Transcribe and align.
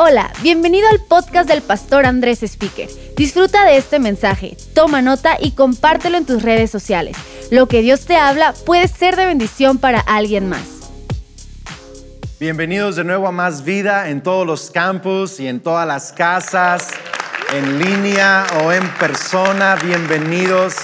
Hola, 0.00 0.30
bienvenido 0.42 0.86
al 0.92 1.00
podcast 1.00 1.48
del 1.48 1.60
pastor 1.60 2.06
Andrés 2.06 2.44
Speaker. 2.44 2.88
Disfruta 3.16 3.64
de 3.64 3.78
este 3.78 3.98
mensaje, 3.98 4.56
toma 4.72 5.02
nota 5.02 5.36
y 5.40 5.56
compártelo 5.56 6.16
en 6.16 6.24
tus 6.24 6.44
redes 6.44 6.70
sociales. 6.70 7.16
Lo 7.50 7.66
que 7.66 7.82
Dios 7.82 8.06
te 8.06 8.14
habla 8.14 8.54
puede 8.64 8.86
ser 8.86 9.16
de 9.16 9.26
bendición 9.26 9.78
para 9.78 9.98
alguien 9.98 10.48
más. 10.48 10.92
Bienvenidos 12.38 12.94
de 12.94 13.02
nuevo 13.02 13.26
a 13.26 13.32
Más 13.32 13.64
Vida 13.64 14.08
en 14.08 14.22
todos 14.22 14.46
los 14.46 14.70
campus 14.70 15.40
y 15.40 15.48
en 15.48 15.58
todas 15.58 15.84
las 15.84 16.12
casas, 16.12 16.90
en 17.52 17.80
línea 17.80 18.46
o 18.62 18.70
en 18.70 18.88
persona. 19.00 19.74
Bienvenidos 19.84 20.76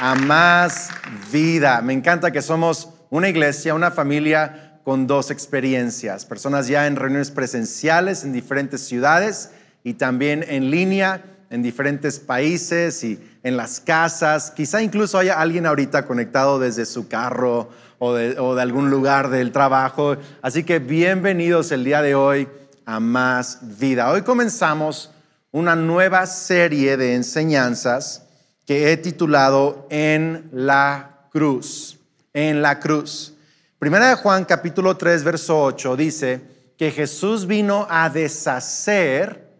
a 0.00 0.14
Más 0.14 0.88
Vida. 1.30 1.82
Me 1.82 1.92
encanta 1.92 2.30
que 2.30 2.40
somos 2.40 2.88
una 3.10 3.28
iglesia, 3.28 3.74
una 3.74 3.90
familia 3.90 4.61
con 4.84 5.06
dos 5.06 5.30
experiencias, 5.30 6.24
personas 6.24 6.66
ya 6.68 6.86
en 6.86 6.96
reuniones 6.96 7.30
presenciales 7.30 8.24
en 8.24 8.32
diferentes 8.32 8.80
ciudades 8.80 9.50
y 9.84 9.94
también 9.94 10.44
en 10.48 10.70
línea 10.70 11.24
en 11.52 11.62
diferentes 11.62 12.18
países 12.18 13.04
y 13.04 13.20
en 13.42 13.58
las 13.58 13.78
casas. 13.78 14.50
Quizá 14.50 14.82
incluso 14.82 15.18
haya 15.18 15.38
alguien 15.38 15.66
ahorita 15.66 16.06
conectado 16.06 16.58
desde 16.58 16.86
su 16.86 17.08
carro 17.08 17.68
o 17.98 18.14
de, 18.14 18.40
o 18.40 18.54
de 18.54 18.62
algún 18.62 18.88
lugar 18.88 19.28
del 19.28 19.52
trabajo. 19.52 20.16
Así 20.40 20.64
que 20.64 20.78
bienvenidos 20.78 21.70
el 21.70 21.84
día 21.84 22.00
de 22.00 22.14
hoy 22.14 22.48
a 22.86 23.00
Más 23.00 23.58
Vida. 23.78 24.10
Hoy 24.10 24.22
comenzamos 24.22 25.12
una 25.50 25.76
nueva 25.76 26.26
serie 26.26 26.96
de 26.96 27.14
enseñanzas 27.14 28.22
que 28.66 28.90
he 28.90 28.96
titulado 28.96 29.86
En 29.90 30.48
la 30.52 31.26
Cruz. 31.30 31.98
En 32.32 32.62
la 32.62 32.80
Cruz. 32.80 33.34
Primera 33.82 34.10
de 34.10 34.14
Juan 34.14 34.44
capítulo 34.44 34.96
3 34.96 35.24
verso 35.24 35.60
8 35.60 35.96
dice 35.96 36.40
que 36.78 36.92
Jesús 36.92 37.48
vino 37.48 37.84
a 37.90 38.10
deshacer, 38.10 39.56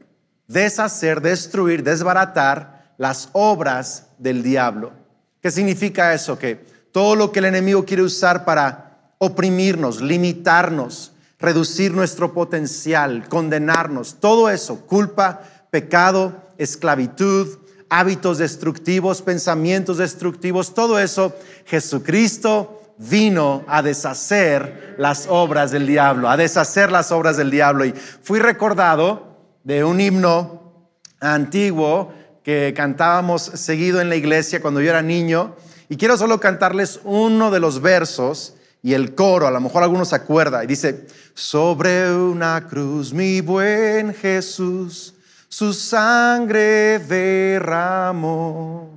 deshacer, 0.46 1.20
destruir, 1.20 1.82
desbaratar 1.82 2.94
las 2.98 3.30
obras 3.32 4.10
del 4.18 4.44
diablo. 4.44 4.92
¿Qué 5.40 5.50
significa 5.50 6.14
eso? 6.14 6.38
Que 6.38 6.64
todo 6.92 7.16
lo 7.16 7.32
que 7.32 7.40
el 7.40 7.46
enemigo 7.46 7.84
quiere 7.84 8.04
usar 8.04 8.44
para 8.44 9.16
oprimirnos, 9.18 10.00
limitarnos, 10.00 11.10
reducir 11.40 11.92
nuestro 11.92 12.32
potencial, 12.32 13.28
condenarnos, 13.28 14.20
todo 14.20 14.48
eso, 14.48 14.86
culpa, 14.86 15.40
pecado, 15.72 16.32
esclavitud, 16.58 17.58
hábitos 17.88 18.38
destructivos, 18.38 19.20
pensamientos 19.20 19.98
destructivos, 19.98 20.74
todo 20.74 21.00
eso, 21.00 21.34
Jesucristo 21.64 22.78
vino 22.98 23.64
a 23.66 23.82
deshacer 23.82 24.94
las 24.98 25.26
obras 25.28 25.70
del 25.70 25.86
diablo, 25.86 26.28
a 26.28 26.36
deshacer 26.36 26.92
las 26.92 27.12
obras 27.12 27.36
del 27.36 27.50
diablo. 27.50 27.84
Y 27.84 27.92
fui 27.92 28.38
recordado 28.38 29.38
de 29.64 29.84
un 29.84 30.00
himno 30.00 30.90
antiguo 31.20 32.12
que 32.42 32.74
cantábamos 32.76 33.42
seguido 33.42 34.00
en 34.00 34.08
la 34.08 34.16
iglesia 34.16 34.60
cuando 34.60 34.80
yo 34.80 34.90
era 34.90 35.02
niño. 35.02 35.54
Y 35.88 35.96
quiero 35.96 36.16
solo 36.16 36.40
cantarles 36.40 37.00
uno 37.04 37.50
de 37.50 37.60
los 37.60 37.80
versos 37.80 38.54
y 38.82 38.94
el 38.94 39.14
coro, 39.14 39.46
a 39.46 39.50
lo 39.50 39.60
mejor 39.60 39.84
algunos 39.84 40.08
se 40.08 40.16
acuerda. 40.16 40.64
Y 40.64 40.66
dice, 40.66 41.06
sobre 41.34 42.12
una 42.12 42.66
cruz 42.68 43.12
mi 43.12 43.40
buen 43.40 44.14
Jesús, 44.14 45.14
su 45.48 45.72
sangre 45.72 46.98
derramó 46.98 48.91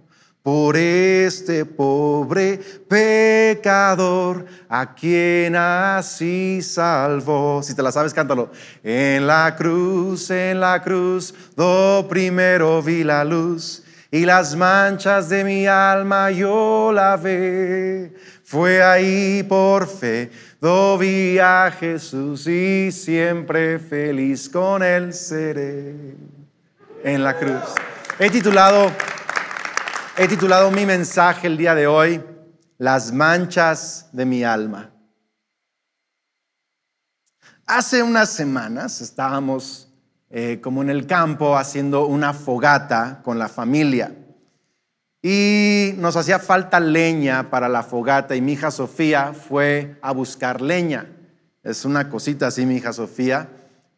por 0.45 0.77
este 0.77 1.65
pobre 1.65 2.59
pecador 2.87 4.45
a 4.69 4.93
quien 4.93 5.55
así 5.55 6.61
salvó. 6.61 7.63
Si 7.63 7.73
te 7.73 7.81
la 7.81 7.91
sabes, 7.91 8.13
cántalo. 8.13 8.51
En 8.83 9.25
la 9.25 9.55
cruz, 9.57 10.29
en 10.29 10.59
la 10.59 10.83
cruz, 10.83 11.33
do 11.55 12.05
primero 12.07 12.79
vi 12.83 13.03
la 13.03 13.25
luz 13.25 13.81
y 14.11 14.23
las 14.23 14.55
manchas 14.55 15.29
de 15.29 15.43
mi 15.43 15.65
alma 15.65 16.29
yo 16.29 16.91
la 16.93 17.17
ve. 17.17 18.13
Fue 18.43 18.83
ahí 18.83 19.41
por 19.41 19.87
fe, 19.87 20.29
do 20.61 20.95
vi 20.99 21.39
a 21.39 21.71
Jesús 21.71 22.45
y 22.45 22.91
siempre 22.91 23.79
feliz 23.79 24.47
con 24.47 24.83
él 24.83 25.11
seré. 25.11 25.95
En 27.03 27.23
la 27.23 27.35
cruz. 27.35 27.73
He 28.19 28.29
titulado 28.29 28.91
He 30.17 30.29
titulado 30.29 30.71
mi 30.71 30.85
mensaje 30.85 31.47
el 31.47 31.57
día 31.57 31.75
de 31.75 31.87
hoy, 31.87 32.23
Las 32.77 33.11
manchas 33.11 34.07
de 34.13 34.25
mi 34.25 34.45
alma. 34.45 34.91
Hace 37.65 38.01
unas 38.01 38.29
semanas 38.29 39.01
estábamos 39.01 39.91
eh, 40.29 40.61
como 40.61 40.81
en 40.81 40.89
el 40.89 41.05
campo 41.05 41.57
haciendo 41.57 42.05
una 42.05 42.31
fogata 42.31 43.21
con 43.25 43.37
la 43.37 43.49
familia 43.49 44.15
y 45.21 45.95
nos 45.97 46.15
hacía 46.15 46.39
falta 46.39 46.79
leña 46.79 47.49
para 47.49 47.67
la 47.67 47.83
fogata 47.83 48.37
y 48.37 48.41
mi 48.41 48.53
hija 48.53 48.71
Sofía 48.71 49.33
fue 49.33 49.99
a 50.01 50.13
buscar 50.13 50.61
leña. 50.61 51.09
Es 51.61 51.83
una 51.83 52.09
cosita 52.09 52.47
así 52.47 52.65
mi 52.65 52.77
hija 52.77 52.93
Sofía 52.93 53.49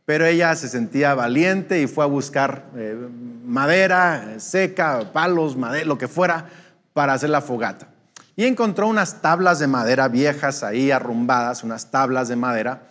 pero 0.08 0.26
ella 0.26 0.56
se 0.56 0.70
sentía 0.70 1.14
valiente 1.16 1.82
y 1.82 1.88
fue 1.88 2.06
a 2.06 2.08
buscar 2.08 2.70
eh, 2.78 2.96
madera 3.44 4.36
seca, 4.38 5.12
palos, 5.12 5.58
madera, 5.58 5.84
lo 5.84 5.98
que 5.98 6.08
fuera, 6.08 6.46
para 6.94 7.12
hacer 7.12 7.30
la 7.30 7.42
fogata. 7.42 7.90
Y 8.38 8.46
encontró 8.46 8.88
unas 8.88 9.22
tablas 9.22 9.60
de 9.60 9.68
madera 9.68 10.08
viejas 10.08 10.64
ahí 10.64 10.92
arrumbadas, 10.92 11.66
unas 11.66 11.92
tablas 11.92 12.30
de 12.30 12.38
madera, 12.38 12.84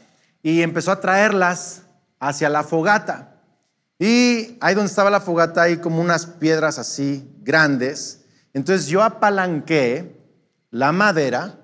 y 0.43 0.61
empezó 0.61 0.93
a 0.93 1.01
traerlas 1.01 1.85
hacia 2.21 2.51
la 2.51 2.65
fogata. 2.65 3.41
Y 3.99 4.59
ahí 4.61 4.75
donde 4.75 4.91
estaba 4.91 5.09
la 5.09 5.23
fogata 5.23 5.63
hay 5.63 5.79
como 5.79 6.03
unas 6.03 6.27
piedras 6.27 6.79
así 6.79 7.35
grandes. 7.41 8.27
Entonces 8.53 8.89
yo 8.89 9.03
apalanqué 9.03 10.21
la 10.71 10.93
madera, 10.93 11.61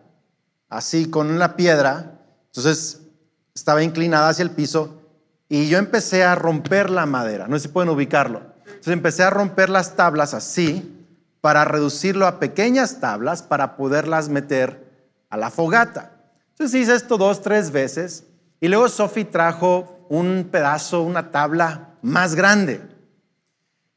así 0.70 1.10
con 1.10 1.38
la 1.38 1.56
piedra, 1.56 2.22
entonces 2.46 3.02
estaba 3.54 3.82
inclinada 3.82 4.30
hacia 4.30 4.44
el 4.44 4.52
piso 4.52 5.01
y 5.52 5.68
yo 5.68 5.76
empecé 5.76 6.24
a 6.24 6.34
romper 6.34 6.88
la 6.88 7.04
madera, 7.04 7.46
no 7.46 7.58
sé 7.58 7.64
si 7.64 7.68
pueden 7.68 7.90
ubicarlo. 7.90 8.40
Entonces 8.64 8.94
empecé 8.94 9.22
a 9.22 9.28
romper 9.28 9.68
las 9.68 9.96
tablas 9.96 10.32
así 10.32 11.06
para 11.42 11.66
reducirlo 11.66 12.26
a 12.26 12.38
pequeñas 12.38 13.00
tablas 13.00 13.42
para 13.42 13.76
poderlas 13.76 14.30
meter 14.30 14.82
a 15.28 15.36
la 15.36 15.50
fogata. 15.50 16.12
Entonces 16.52 16.80
hice 16.80 16.94
esto 16.94 17.18
dos, 17.18 17.42
tres 17.42 17.70
veces 17.70 18.24
y 18.62 18.68
luego 18.68 18.88
Sophie 18.88 19.26
trajo 19.26 20.06
un 20.08 20.48
pedazo, 20.50 21.02
una 21.02 21.30
tabla 21.30 21.90
más 22.00 22.34
grande. 22.34 22.80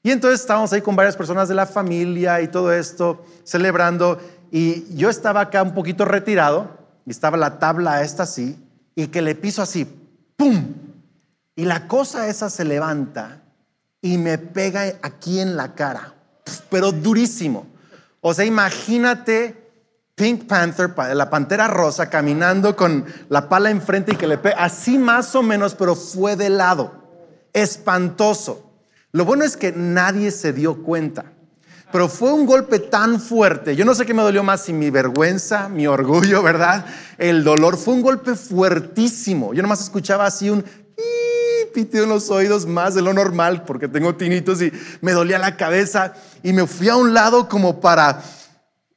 Y 0.04 0.12
entonces 0.12 0.42
estábamos 0.42 0.74
ahí 0.74 0.82
con 0.82 0.98
varias 0.98 1.16
personas 1.16 1.48
de 1.48 1.56
la 1.56 1.66
familia 1.66 2.42
y 2.42 2.50
todo 2.50 2.74
esto, 2.74 3.24
celebrando. 3.46 4.20
Y 4.52 4.94
yo 4.94 5.10
estaba 5.10 5.40
acá 5.40 5.64
un 5.64 5.74
poquito 5.74 6.04
retirado 6.04 6.68
y 7.06 7.12
estaba 7.12 7.38
la 7.38 7.60
tabla 7.60 8.04
esta 8.04 8.24
así 8.24 8.62
y 8.94 9.08
que 9.08 9.22
le 9.22 9.36
piso 9.36 9.62
así, 9.62 9.88
¡pum! 10.36 10.85
Y 11.56 11.66
la 11.66 11.88
cosa 11.88 12.28
esa 12.28 12.50
se 12.50 12.66
levanta 12.66 13.42
y 14.02 14.18
me 14.18 14.38
pega 14.38 14.84
aquí 15.02 15.40
en 15.40 15.56
la 15.56 15.74
cara, 15.74 16.14
pero 16.70 16.92
durísimo. 16.92 17.68
O 18.22 18.34
sea, 18.34 18.46
imagínate 18.46 19.66
Pink 20.16 20.48
Panther, 20.48 20.94
la 21.14 21.30
pantera 21.30 21.68
rosa, 21.68 22.10
caminando 22.10 22.76
con 22.76 23.06
la 23.30 23.50
pala 23.50 23.70
enfrente 23.70 24.14
y 24.14 24.16
que 24.16 24.28
le 24.28 24.38
pega, 24.38 24.64
así 24.64 24.98
más 24.98 25.36
o 25.36 25.44
menos, 25.44 25.76
pero 25.76 25.96
fue 25.96 26.36
de 26.36 26.50
lado. 26.50 27.04
Espantoso. 27.54 28.74
Lo 29.12 29.24
bueno 29.24 29.46
es 29.46 29.56
que 29.56 29.72
nadie 29.72 30.32
se 30.32 30.54
dio 30.54 30.84
cuenta. 30.84 31.26
Pero 31.92 32.10
fue 32.10 32.34
un 32.34 32.46
golpe 32.46 32.80
tan 32.80 33.22
fuerte. 33.22 33.76
Yo 33.76 33.86
no 33.86 33.96
sé 33.96 34.06
qué 34.06 34.14
me 34.14 34.22
dolió 34.22 34.44
más, 34.44 34.64
si 34.64 34.74
mi 34.74 34.90
vergüenza, 34.90 35.70
mi 35.70 35.88
orgullo, 35.88 36.44
¿verdad? 36.44 36.86
El 37.18 37.44
dolor. 37.44 37.78
Fue 37.78 37.94
un 37.94 38.02
golpe 38.02 38.36
fuertísimo. 38.36 39.54
Yo 39.54 39.62
nomás 39.62 39.82
escuchaba 39.82 40.26
así 40.26 40.50
un 40.50 40.66
pitido 41.76 42.06
en 42.06 42.10
los 42.10 42.32
oídos 42.32 42.66
más 42.66 42.96
de 42.96 43.02
lo 43.02 43.14
normal 43.14 43.64
porque 43.66 43.90
tengo 43.90 44.16
tinitos 44.16 44.62
y 44.62 44.72
me 45.02 45.12
dolía 45.12 45.38
la 45.38 45.58
cabeza 45.58 46.14
y 46.42 46.54
me 46.54 46.66
fui 46.66 46.88
a 46.88 46.96
un 46.96 47.14
lado 47.14 47.50
como 47.50 47.82
para 47.82 48.24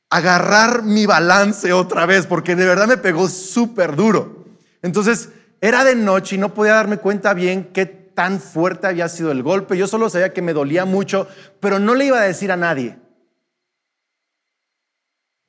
agarrar 0.09 0.85
mi 0.85 1.05
balance 1.05 1.73
otra 1.73 2.07
vez 2.07 2.27
porque 2.27 2.55
de 2.55 2.65
verdad 2.65 2.87
me 2.87 2.97
pegó 2.97 3.29
súper 3.29 3.97
duro. 3.97 4.47
Entonces 4.81 5.31
era 5.61 5.83
de 5.83 5.97
noche 5.97 6.37
y 6.37 6.39
no 6.39 6.55
podía 6.55 6.75
darme 6.75 6.99
cuenta 6.99 7.35
bien 7.35 7.71
qué 7.75 7.85
tan 7.85 8.41
fuerte 8.41 8.87
había 8.87 9.09
sido 9.09 9.33
el 9.33 9.43
golpe. 9.43 9.77
Yo 9.77 9.87
solo 9.89 10.09
sabía 10.09 10.33
que 10.33 10.41
me 10.41 10.53
dolía 10.53 10.85
mucho, 10.85 11.29
pero 11.61 11.79
no 11.81 11.95
le 11.95 12.07
iba 12.07 12.19
a 12.19 12.23
decir 12.23 12.53
a 12.53 12.57
nadie. 12.57 12.97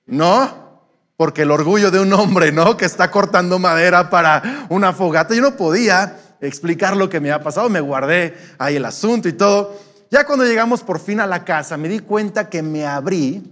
No, 0.08 0.82
porque 1.16 1.44
el 1.44 1.52
orgullo 1.52 1.92
de 1.92 2.00
un 2.00 2.12
hombre, 2.14 2.52
¿no? 2.52 2.75
Que 2.75 2.86
está 2.86 3.12
cortando 3.12 3.60
madera 3.60 4.10
para 4.10 4.68
una 4.70 4.94
fogata, 4.94 5.36
yo 5.36 5.42
no 5.42 5.56
podía 5.56 6.19
explicar 6.41 6.95
lo 6.95 7.09
que 7.09 7.19
me 7.19 7.31
había 7.31 7.44
pasado, 7.44 7.69
me 7.69 7.81
guardé 7.81 8.36
ahí 8.57 8.75
el 8.75 8.86
asunto 8.86 9.27
y 9.27 9.33
todo. 9.33 9.77
Ya 10.12 10.25
cuando 10.25 10.45
llegamos 10.45 10.83
por 10.83 11.00
fin 11.00 11.19
a 11.19 11.27
la 11.27 11.45
casa, 11.45 11.77
me 11.77 11.88
di 11.88 12.00
cuenta 12.00 12.50
que 12.50 12.62
me 12.62 12.86
abrí 12.86 13.44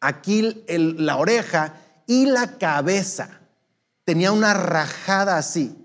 aquí 0.00 0.62
la 0.66 1.16
oreja 1.16 1.74
y 2.06 2.26
la 2.26 2.58
cabeza. 2.58 3.40
Tenía 4.04 4.32
una 4.32 4.54
rajada 4.54 5.36
así 5.36 5.76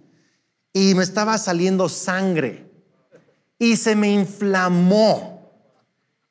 y 0.74 0.94
me 0.96 1.04
estaba 1.04 1.38
saliendo 1.38 1.90
sangre. 1.90 2.70
y 3.58 3.78
se 3.78 3.96
me 3.96 4.12
inflamó. 4.12 5.52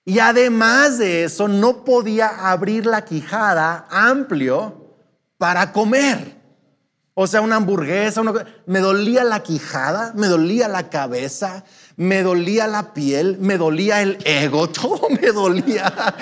Y 0.04 0.18
además 0.18 0.98
de 0.98 1.22
eso, 1.22 1.46
no 1.46 1.84
podía 1.84 2.50
abrir 2.50 2.86
la 2.86 3.04
quijada 3.04 3.86
amplio 3.88 4.96
para 5.38 5.72
comer. 5.72 6.39
O 7.22 7.26
sea, 7.26 7.42
una 7.42 7.56
hamburguesa, 7.56 8.22
me 8.64 8.78
dolía 8.78 9.24
la 9.24 9.42
quijada, 9.42 10.14
me 10.16 10.26
dolía 10.26 10.68
la 10.68 10.88
cabeza, 10.88 11.64
me 11.98 12.22
dolía 12.22 12.66
la 12.66 12.94
piel, 12.94 13.36
me 13.38 13.58
dolía 13.58 14.00
el 14.00 14.16
ego, 14.24 14.70
todo 14.70 15.02
me 15.10 15.30
dolía. 15.30 16.14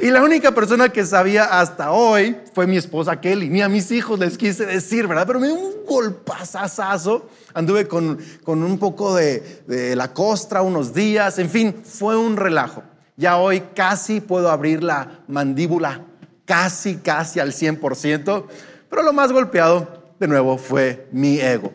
Y 0.00 0.10
la 0.10 0.22
única 0.22 0.52
persona 0.52 0.90
que 0.90 1.06
sabía 1.06 1.44
hasta 1.44 1.92
hoy 1.92 2.36
fue 2.52 2.66
mi 2.66 2.76
esposa 2.76 3.22
Kelly. 3.22 3.48
Ni 3.48 3.62
a 3.62 3.70
mis 3.70 3.90
hijos 3.90 4.18
les 4.18 4.36
quise 4.36 4.66
decir, 4.66 5.06
¿verdad? 5.06 5.26
Pero 5.26 5.40
me 5.40 5.46
dio 5.46 5.56
un 5.56 5.86
golpazazazo. 5.86 7.26
Anduve 7.54 7.88
con, 7.88 8.18
un 8.46 8.78
poco 8.78 9.14
de, 9.14 9.62
de 9.66 9.96
la 9.96 10.12
costra 10.12 10.60
unos 10.60 10.92
días. 10.92 11.38
En 11.38 11.48
fin, 11.48 11.74
fue 11.82 12.18
un 12.18 12.36
relajo. 12.36 12.82
Ya 13.16 13.38
hoy 13.38 13.62
casi 13.74 14.20
puedo 14.20 14.50
abrir 14.50 14.84
la 14.84 15.20
mandíbula, 15.26 16.02
casi, 16.44 16.96
casi 16.96 17.40
al 17.40 17.52
100%. 17.54 18.44
Pero 18.90 19.02
lo 19.02 19.12
más 19.12 19.32
golpeado, 19.32 19.93
de 20.18 20.28
nuevo, 20.28 20.58
fue 20.58 21.08
mi 21.12 21.40
ego. 21.40 21.72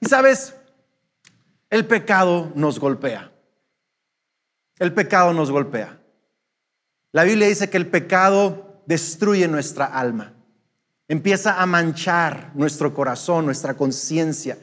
Y 0.00 0.06
sabes, 0.06 0.54
el 1.68 1.86
pecado 1.86 2.50
nos 2.54 2.78
golpea. 2.78 3.30
El 4.78 4.92
pecado 4.94 5.32
nos 5.32 5.50
golpea. 5.50 6.00
La 7.12 7.24
Biblia 7.24 7.48
dice 7.48 7.68
que 7.68 7.76
el 7.76 7.88
pecado 7.88 8.82
destruye 8.86 9.46
nuestra 9.48 9.86
alma, 9.86 10.32
empieza 11.06 11.60
a 11.60 11.66
manchar 11.66 12.50
nuestro 12.54 12.94
corazón, 12.94 13.44
nuestra 13.44 13.74
conciencia, 13.74 14.56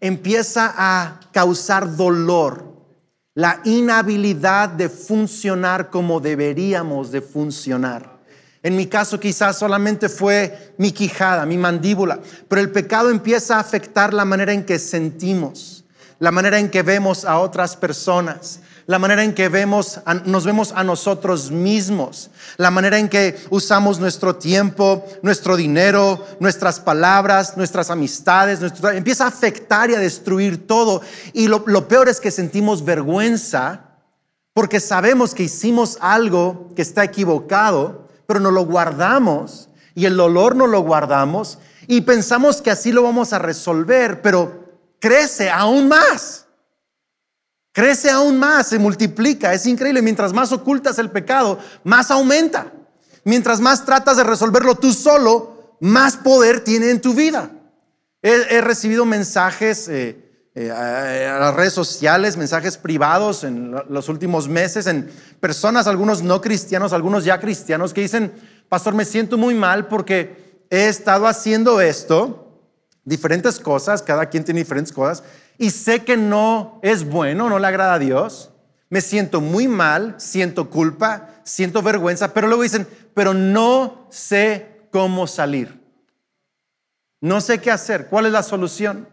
empieza 0.00 0.74
a 0.76 1.20
causar 1.32 1.96
dolor, 1.96 2.72
la 3.34 3.60
inhabilidad 3.64 4.68
de 4.68 4.88
funcionar 4.88 5.90
como 5.90 6.20
deberíamos 6.20 7.10
de 7.10 7.20
funcionar. 7.20 8.13
En 8.64 8.76
mi 8.76 8.86
caso 8.86 9.20
quizás 9.20 9.58
solamente 9.58 10.08
fue 10.08 10.74
mi 10.78 10.90
quijada, 10.90 11.44
mi 11.44 11.58
mandíbula, 11.58 12.20
pero 12.48 12.62
el 12.62 12.70
pecado 12.70 13.10
empieza 13.10 13.56
a 13.56 13.60
afectar 13.60 14.14
la 14.14 14.24
manera 14.24 14.54
en 14.54 14.64
que 14.64 14.78
sentimos, 14.78 15.84
la 16.18 16.30
manera 16.30 16.58
en 16.58 16.70
que 16.70 16.82
vemos 16.82 17.26
a 17.26 17.40
otras 17.40 17.76
personas, 17.76 18.60
la 18.86 18.98
manera 18.98 19.22
en 19.22 19.34
que 19.34 19.50
vemos, 19.50 20.00
nos 20.24 20.46
vemos 20.46 20.72
a 20.74 20.82
nosotros 20.82 21.50
mismos, 21.50 22.30
la 22.56 22.70
manera 22.70 22.98
en 22.98 23.10
que 23.10 23.36
usamos 23.50 24.00
nuestro 24.00 24.36
tiempo, 24.36 25.04
nuestro 25.20 25.56
dinero, 25.56 26.24
nuestras 26.40 26.80
palabras, 26.80 27.58
nuestras 27.58 27.90
amistades, 27.90 28.60
empieza 28.94 29.24
a 29.24 29.28
afectar 29.28 29.90
y 29.90 29.94
a 29.94 30.00
destruir 30.00 30.66
todo. 30.66 31.02
Y 31.34 31.48
lo, 31.48 31.64
lo 31.66 31.86
peor 31.86 32.08
es 32.08 32.18
que 32.18 32.30
sentimos 32.30 32.82
vergüenza 32.82 33.98
porque 34.54 34.80
sabemos 34.80 35.34
que 35.34 35.42
hicimos 35.42 35.98
algo 36.00 36.72
que 36.74 36.82
está 36.82 37.04
equivocado, 37.04 38.03
pero 38.26 38.40
no 38.40 38.50
lo 38.50 38.64
guardamos 38.64 39.68
y 39.94 40.06
el 40.06 40.16
dolor 40.16 40.56
no 40.56 40.66
lo 40.66 40.80
guardamos 40.80 41.58
y 41.86 42.00
pensamos 42.02 42.62
que 42.62 42.70
así 42.70 42.92
lo 42.92 43.02
vamos 43.02 43.32
a 43.32 43.38
resolver, 43.38 44.22
pero 44.22 44.64
crece 45.00 45.50
aún 45.50 45.88
más 45.88 46.44
crece 47.74 48.08
aún 48.08 48.38
más, 48.38 48.68
se 48.68 48.78
multiplica. 48.78 49.52
Es 49.52 49.66
increíble. 49.66 50.00
Mientras 50.00 50.32
más 50.32 50.52
ocultas 50.52 50.98
el 50.98 51.10
pecado, 51.10 51.58
más 51.82 52.10
aumenta. 52.10 52.72
Mientras 53.24 53.60
más 53.60 53.84
tratas 53.84 54.16
de 54.16 54.24
resolverlo 54.24 54.76
tú 54.76 54.92
solo, 54.92 55.76
más 55.80 56.16
poder 56.16 56.62
tiene 56.62 56.90
en 56.90 57.00
tu 57.00 57.12
vida. 57.12 57.50
He, 58.22 58.62
recibido 58.62 59.04
mensajes 59.04 59.86
eh, 59.88 60.23
eh, 60.56 60.70
a, 60.70 61.38
las 61.40 61.54
redes 61.54 61.72
sociales, 61.72 62.36
mensajes 62.36 62.78
privados 62.78 63.42
en 63.42 63.74
los 63.88 64.08
últimos 64.08 64.48
meses, 64.48 64.86
en 64.86 65.10
personas, 65.40 65.88
algunos 65.88 66.22
no 66.22 66.40
cristianos, 66.40 66.92
algunos 66.92 67.24
ya 67.24 67.40
cristianos, 67.40 67.92
que 67.92 68.02
dicen, 68.02 68.32
pastor, 68.68 68.94
me 68.94 69.04
siento 69.04 69.36
muy 69.36 69.54
mal 69.54 69.88
porque 69.88 70.66
he 70.70 70.86
estado 70.86 71.26
haciendo 71.26 71.80
esto, 71.80 72.62
diferentes 73.04 73.58
cosas, 73.58 74.00
cada 74.00 74.26
quien 74.26 74.44
tiene 74.44 74.60
diferentes 74.60 74.92
cosas, 74.92 75.24
y 75.58 75.70
sé 75.70 76.04
que 76.04 76.16
no 76.16 76.78
es 76.82 77.04
bueno, 77.04 77.48
no 77.48 77.58
le 77.58 77.66
agrada 77.66 77.94
a 77.94 77.98
Dios, 77.98 78.52
me 78.90 79.00
siento 79.00 79.40
muy 79.40 79.66
mal, 79.66 80.14
siento 80.18 80.70
culpa, 80.70 81.30
siento 81.42 81.82
vergüenza, 81.82 82.32
pero 82.32 82.46
luego 82.46 82.62
dicen, 82.62 82.86
pero 83.12 83.34
no 83.34 84.06
sé 84.10 84.86
cómo 84.92 85.26
salir. 85.26 85.82
No 87.20 87.40
sé 87.40 87.60
qué 87.60 87.72
hacer, 87.72 88.06
cuál 88.06 88.26
es 88.26 88.32
la 88.32 88.44
solución. 88.44 89.08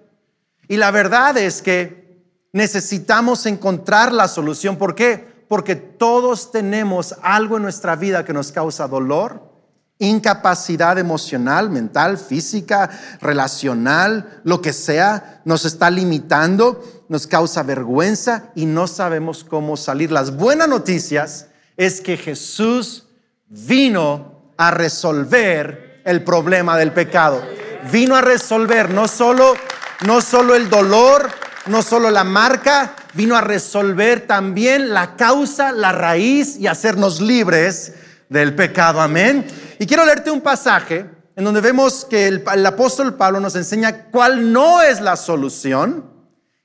Y 0.72 0.78
la 0.78 0.90
verdad 0.90 1.38
es 1.38 1.62
que 1.62 2.24
necesitamos 2.54 3.46
encontrar 3.46 4.14
la 4.14 4.30
solución. 4.30 4.78
¿Por 4.78 4.96
qué? 4.96 5.44
Porque 5.50 5.76
todos 5.76 6.50
tenemos 6.50 7.14
algo 7.22 7.58
en 7.58 7.64
nuestra 7.64 7.98
vida 7.98 8.24
que 8.24 8.32
nos 8.32 8.54
causa 8.54 8.88
dolor, 8.88 9.52
incapacidad 10.00 10.98
emocional, 10.98 11.70
mental, 11.70 12.18
física, 12.18 12.90
relacional, 13.20 14.40
lo 14.46 14.62
que 14.62 14.72
sea, 14.72 15.42
nos 15.44 15.66
está 15.66 15.90
limitando, 15.90 16.82
nos 17.10 17.28
causa 17.28 17.64
vergüenza 17.64 18.46
y 18.56 18.66
no 18.66 18.88
sabemos 18.88 19.44
cómo 19.44 19.76
salir. 19.76 20.10
Las 20.10 20.38
buenas 20.38 20.70
noticias 20.70 21.48
es 21.76 22.00
que 22.00 22.16
Jesús 22.16 23.10
vino 23.50 24.54
a 24.56 24.72
resolver 24.72 26.02
el 26.06 26.24
problema 26.24 26.78
del 26.78 26.94
pecado. 26.94 27.44
Vino 27.92 28.16
a 28.16 28.22
resolver 28.22 28.90
no 28.90 29.10
solo, 29.10 29.56
no 30.06 30.22
solo 30.22 30.56
el 30.56 30.70
dolor, 30.70 31.30
no 31.68 31.82
solo 31.82 32.10
la 32.10 32.24
marca, 32.24 32.96
vino 33.14 33.36
a 33.36 33.42
resolver 33.42 34.26
también 34.26 34.94
la 34.94 35.16
causa, 35.16 35.72
la 35.72 35.92
raíz 35.92 36.58
y 36.58 36.68
hacernos 36.68 37.22
libres 37.22 37.94
del 38.30 38.56
pecado. 38.56 39.02
Amén. 39.02 39.46
Y 39.80 39.86
quiero 39.86 40.06
leerte 40.06 40.32
un 40.32 40.42
pasaje 40.42 41.10
en 41.36 41.44
donde 41.44 41.62
vemos 41.62 42.06
que 42.06 42.28
el, 42.28 42.66
apóstol 42.66 43.16
Pablo 43.16 43.40
nos 43.40 43.56
enseña 43.56 44.06
cuál 44.06 44.52
no 44.52 44.82
es 44.82 45.02
la 45.02 45.16
solución 45.16 46.06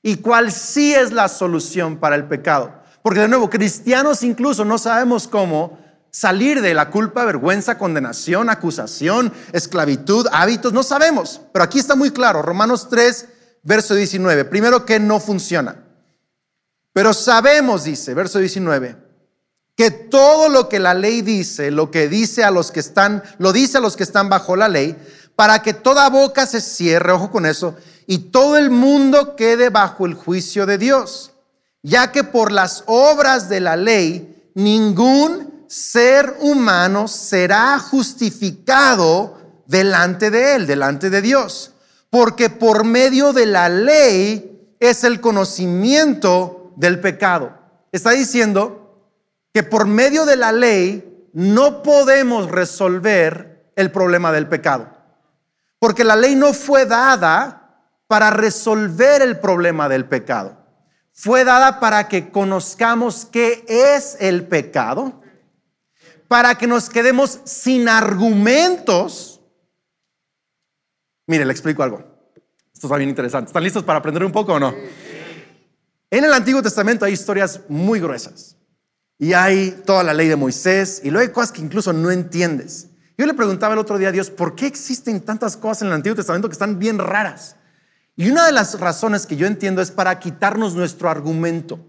y 0.02 0.16
cuál 0.16 0.52
sí 0.52 0.94
es 0.94 1.12
la 1.12 1.28
solución 1.28 1.98
para 1.98 2.16
el 2.16 2.24
pecado. 2.24 2.72
Porque 3.02 3.20
de 3.20 3.28
nuevo, 3.28 3.50
cristianos 3.50 4.22
incluso 4.22 4.64
no 4.64 4.78
sabemos 4.78 5.28
cómo 5.28 5.78
salir 6.18 6.62
de 6.62 6.72
la 6.72 6.88
culpa, 6.88 7.26
vergüenza, 7.26 7.76
condenación, 7.76 8.48
acusación, 8.48 9.34
esclavitud, 9.52 10.26
hábitos, 10.32 10.72
no 10.72 10.82
sabemos. 10.82 11.42
Pero 11.52 11.62
aquí 11.62 11.78
está 11.78 11.94
muy 11.94 12.10
claro, 12.10 12.40
Romanos 12.40 12.88
3, 12.88 13.26
verso 13.62 13.94
19. 13.94 14.46
Primero 14.46 14.86
que 14.86 14.98
no 14.98 15.20
funciona. 15.20 15.84
Pero 16.94 17.12
sabemos, 17.12 17.84
dice, 17.84 18.14
verso 18.14 18.38
19, 18.38 18.96
que 19.76 19.90
todo 19.90 20.48
lo 20.48 20.70
que 20.70 20.78
la 20.78 20.94
ley 20.94 21.20
dice, 21.20 21.70
lo 21.70 21.90
que 21.90 22.08
dice 22.08 22.44
a 22.44 22.50
los 22.50 22.72
que 22.72 22.80
están, 22.80 23.22
lo 23.36 23.52
dice 23.52 23.76
a 23.76 23.82
los 23.82 23.94
que 23.94 24.04
están 24.04 24.30
bajo 24.30 24.56
la 24.56 24.68
ley, 24.68 24.96
para 25.34 25.60
que 25.60 25.74
toda 25.74 26.08
boca 26.08 26.46
se 26.46 26.62
cierre, 26.62 27.12
ojo 27.12 27.30
con 27.30 27.44
eso, 27.44 27.76
y 28.06 28.30
todo 28.30 28.56
el 28.56 28.70
mundo 28.70 29.36
quede 29.36 29.68
bajo 29.68 30.06
el 30.06 30.14
juicio 30.14 30.64
de 30.64 30.78
Dios, 30.78 31.32
ya 31.82 32.10
que 32.10 32.24
por 32.24 32.52
las 32.52 32.84
obras 32.86 33.50
de 33.50 33.60
la 33.60 33.76
ley 33.76 34.50
ningún 34.54 35.55
ser 35.68 36.36
humano 36.40 37.08
será 37.08 37.78
justificado 37.78 39.62
delante 39.66 40.30
de 40.30 40.54
él, 40.54 40.66
delante 40.66 41.10
de 41.10 41.22
Dios, 41.22 41.72
porque 42.10 42.50
por 42.50 42.84
medio 42.84 43.32
de 43.32 43.46
la 43.46 43.68
ley 43.68 44.74
es 44.80 45.04
el 45.04 45.20
conocimiento 45.20 46.72
del 46.76 47.00
pecado. 47.00 47.52
Está 47.92 48.10
diciendo 48.10 48.86
que 49.52 49.62
por 49.62 49.86
medio 49.86 50.26
de 50.26 50.36
la 50.36 50.52
ley 50.52 51.28
no 51.32 51.82
podemos 51.82 52.50
resolver 52.50 53.70
el 53.76 53.90
problema 53.90 54.32
del 54.32 54.48
pecado. 54.48 54.88
Porque 55.78 56.04
la 56.04 56.16
ley 56.16 56.34
no 56.34 56.52
fue 56.52 56.86
dada 56.86 57.66
para 58.06 58.30
resolver 58.30 59.22
el 59.22 59.38
problema 59.38 59.88
del 59.88 60.06
pecado. 60.06 60.56
Fue 61.12 61.44
dada 61.44 61.80
para 61.80 62.08
que 62.08 62.30
conozcamos 62.30 63.26
qué 63.30 63.64
es 63.68 64.16
el 64.20 64.46
pecado, 64.46 65.22
para 66.28 66.56
que 66.56 66.66
nos 66.66 66.88
quedemos 66.88 67.40
sin 67.44 67.88
argumentos. 67.88 69.40
Mire, 71.26 71.44
le 71.44 71.52
explico 71.52 71.82
algo. 71.82 71.98
Esto 72.72 72.86
está 72.88 72.96
bien 72.96 73.08
interesante. 73.08 73.48
¿Están 73.48 73.64
listos 73.64 73.84
para 73.84 73.98
aprender 73.98 74.24
un 74.24 74.32
poco 74.32 74.54
o 74.54 74.60
no? 74.60 74.74
En 76.10 76.24
el 76.24 76.32
Antiguo 76.32 76.62
Testamento 76.62 77.04
hay 77.04 77.12
historias 77.12 77.60
muy 77.68 78.00
gruesas. 78.00 78.56
Y 79.18 79.32
hay 79.32 79.82
toda 79.86 80.02
la 80.02 80.12
ley 80.12 80.28
de 80.28 80.36
Moisés 80.36 81.00
y 81.02 81.10
luego 81.10 81.26
hay 81.26 81.32
cosas 81.32 81.52
que 81.52 81.62
incluso 81.62 81.92
no 81.92 82.10
entiendes. 82.10 82.88
Yo 83.16 83.24
le 83.24 83.32
preguntaba 83.32 83.72
el 83.72 83.78
otro 83.78 83.96
día 83.96 84.08
a 84.08 84.12
Dios, 84.12 84.28
¿por 84.28 84.54
qué 84.54 84.66
existen 84.66 85.22
tantas 85.22 85.56
cosas 85.56 85.82
en 85.82 85.88
el 85.88 85.94
Antiguo 85.94 86.16
Testamento 86.16 86.48
que 86.48 86.52
están 86.52 86.78
bien 86.78 86.98
raras? 86.98 87.56
Y 88.14 88.30
una 88.30 88.44
de 88.44 88.52
las 88.52 88.78
razones 88.78 89.26
que 89.26 89.36
yo 89.36 89.46
entiendo 89.46 89.80
es 89.80 89.90
para 89.90 90.18
quitarnos 90.18 90.74
nuestro 90.74 91.08
argumento 91.08 91.80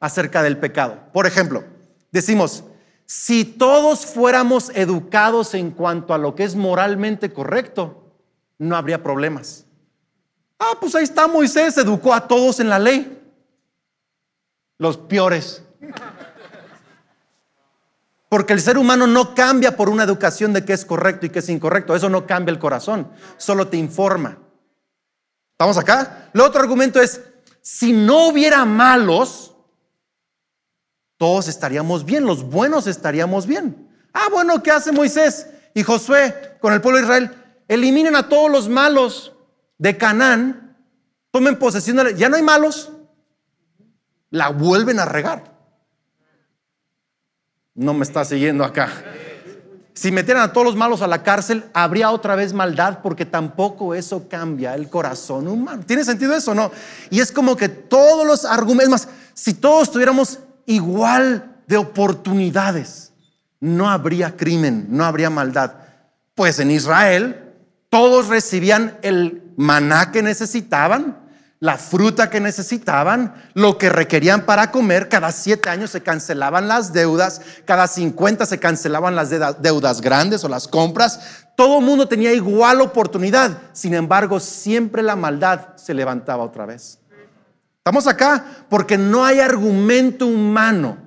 acerca 0.00 0.42
del 0.42 0.58
pecado. 0.58 0.98
Por 1.12 1.26
ejemplo, 1.26 1.64
decimos, 2.10 2.64
si 3.06 3.44
todos 3.44 4.04
fuéramos 4.04 4.70
educados 4.74 5.54
en 5.54 5.70
cuanto 5.70 6.12
a 6.12 6.18
lo 6.18 6.34
que 6.34 6.42
es 6.44 6.56
moralmente 6.56 7.32
correcto, 7.32 8.12
no 8.58 8.76
habría 8.76 9.02
problemas. 9.02 9.64
Ah, 10.58 10.72
pues 10.80 10.94
ahí 10.94 11.04
está 11.04 11.28
Moisés, 11.28 11.76
educó 11.78 12.12
a 12.12 12.26
todos 12.26 12.58
en 12.58 12.68
la 12.68 12.78
ley. 12.78 13.22
Los 14.78 14.96
peores. 14.96 15.62
Porque 18.28 18.52
el 18.52 18.60
ser 18.60 18.76
humano 18.76 19.06
no 19.06 19.34
cambia 19.34 19.76
por 19.76 19.88
una 19.88 20.02
educación 20.02 20.52
de 20.52 20.64
qué 20.64 20.72
es 20.72 20.84
correcto 20.84 21.26
y 21.26 21.30
qué 21.30 21.38
es 21.38 21.48
incorrecto. 21.48 21.94
Eso 21.94 22.08
no 22.08 22.26
cambia 22.26 22.50
el 22.50 22.58
corazón, 22.58 23.08
solo 23.36 23.68
te 23.68 23.76
informa. 23.76 24.38
¿Estamos 25.52 25.78
acá? 25.78 26.28
El 26.34 26.40
otro 26.40 26.60
argumento 26.60 27.00
es, 27.00 27.20
si 27.62 27.92
no 27.92 28.28
hubiera 28.28 28.64
malos, 28.64 29.55
todos 31.16 31.48
estaríamos 31.48 32.04
bien, 32.04 32.24
los 32.24 32.42
buenos 32.42 32.86
estaríamos 32.86 33.46
bien. 33.46 33.88
Ah, 34.12 34.28
bueno, 34.30 34.62
¿qué 34.62 34.70
hace 34.70 34.92
Moisés 34.92 35.46
y 35.74 35.82
Josué 35.82 36.56
con 36.60 36.72
el 36.72 36.80
pueblo 36.80 36.98
de 36.98 37.04
Israel? 37.04 37.30
Eliminen 37.68 38.16
a 38.16 38.28
todos 38.28 38.50
los 38.50 38.68
malos 38.68 39.32
de 39.78 39.96
Canaán, 39.96 40.76
tomen 41.30 41.58
posesión 41.58 41.96
de 41.96 42.04
la... 42.04 42.10
Ya 42.12 42.28
no 42.28 42.36
hay 42.36 42.42
malos, 42.42 42.92
la 44.30 44.48
vuelven 44.50 45.00
a 45.00 45.04
regar 45.04 45.56
no 47.76 47.92
me 47.94 48.02
está 48.02 48.24
siguiendo 48.24 48.64
acá. 48.64 48.88
Si 49.92 50.10
metieran 50.10 50.42
a 50.42 50.52
todos 50.52 50.66
los 50.66 50.76
malos 50.76 51.00
a 51.02 51.06
la 51.06 51.22
cárcel, 51.22 51.64
habría 51.72 52.10
otra 52.10 52.34
vez 52.34 52.52
maldad 52.52 52.98
porque 53.02 53.24
tampoco 53.24 53.94
eso 53.94 54.28
cambia 54.28 54.74
el 54.74 54.90
corazón 54.90 55.46
humano. 55.46 55.84
¿Tiene 55.86 56.04
sentido 56.04 56.34
eso 56.34 56.50
o 56.50 56.54
no? 56.54 56.70
Y 57.10 57.20
es 57.20 57.30
como 57.30 57.56
que 57.56 57.68
todos 57.68 58.26
los 58.26 58.44
argumentos, 58.44 58.90
más, 58.90 59.08
si 59.32 59.54
todos 59.54 59.90
tuviéramos 59.90 60.40
igual 60.66 61.56
de 61.66 61.76
oportunidades, 61.76 63.12
no 63.60 63.88
habría 63.88 64.36
crimen, 64.36 64.86
no 64.90 65.04
habría 65.04 65.30
maldad. 65.30 65.74
Pues 66.34 66.58
en 66.58 66.70
Israel 66.70 67.54
todos 67.88 68.28
recibían 68.28 68.98
el 69.02 69.42
maná 69.56 70.12
que 70.12 70.22
necesitaban, 70.22 71.18
la 71.58 71.78
fruta 71.78 72.28
que 72.28 72.40
necesitaban, 72.40 73.34
lo 73.54 73.78
que 73.78 73.88
requerían 73.88 74.44
para 74.44 74.70
comer. 74.70 75.08
Cada 75.08 75.32
siete 75.32 75.70
años 75.70 75.90
se 75.90 76.02
cancelaban 76.02 76.68
las 76.68 76.92
deudas, 76.92 77.40
cada 77.64 77.86
cincuenta 77.86 78.44
se 78.44 78.58
cancelaban 78.58 79.16
las 79.16 79.30
deudas 79.62 80.00
grandes 80.02 80.44
o 80.44 80.48
las 80.48 80.68
compras. 80.68 81.46
Todo 81.56 81.78
el 81.78 81.84
mundo 81.84 82.06
tenía 82.06 82.34
igual 82.34 82.82
oportunidad. 82.82 83.56
Sin 83.72 83.94
embargo, 83.94 84.38
siempre 84.38 85.02
la 85.02 85.16
maldad 85.16 85.74
se 85.76 85.94
levantaba 85.94 86.44
otra 86.44 86.66
vez. 86.66 86.98
Estamos 87.86 88.08
acá 88.08 88.66
porque 88.68 88.98
no 88.98 89.24
hay 89.24 89.38
argumento 89.38 90.26
humano 90.26 90.98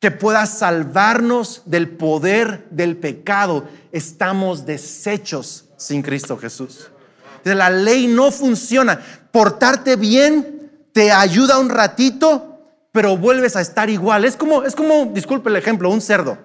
que 0.00 0.10
pueda 0.10 0.46
salvarnos 0.46 1.62
del 1.66 1.90
poder 1.90 2.66
del 2.70 2.96
pecado. 2.96 3.68
Estamos 3.92 4.64
deshechos 4.64 5.66
sin 5.76 6.00
Cristo 6.00 6.38
Jesús 6.38 6.88
la 7.44 7.70
ley 7.70 8.06
no 8.06 8.30
funciona. 8.30 9.00
Portarte 9.30 9.96
bien 9.96 10.70
te 10.92 11.10
ayuda 11.10 11.58
un 11.58 11.70
ratito, 11.70 12.60
pero 12.92 13.16
vuelves 13.16 13.56
a 13.56 13.60
estar 13.60 13.90
igual. 13.90 14.24
Es 14.24 14.36
como, 14.36 14.62
es 14.62 14.74
como, 14.74 15.06
disculpe 15.06 15.50
el 15.50 15.56
ejemplo, 15.56 15.90
un 15.90 16.00
cerdo. 16.00 16.38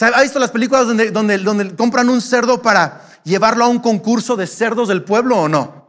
¿Ha 0.00 0.22
visto 0.22 0.38
las 0.38 0.50
películas 0.50 0.86
donde, 0.86 1.10
donde, 1.10 1.38
donde 1.38 1.76
compran 1.76 2.08
un 2.08 2.20
cerdo 2.20 2.62
para 2.62 3.02
llevarlo 3.24 3.64
a 3.64 3.68
un 3.68 3.78
concurso 3.78 4.36
de 4.36 4.46
cerdos 4.46 4.88
del 4.88 5.02
pueblo 5.02 5.38
o 5.38 5.48
no? 5.48 5.81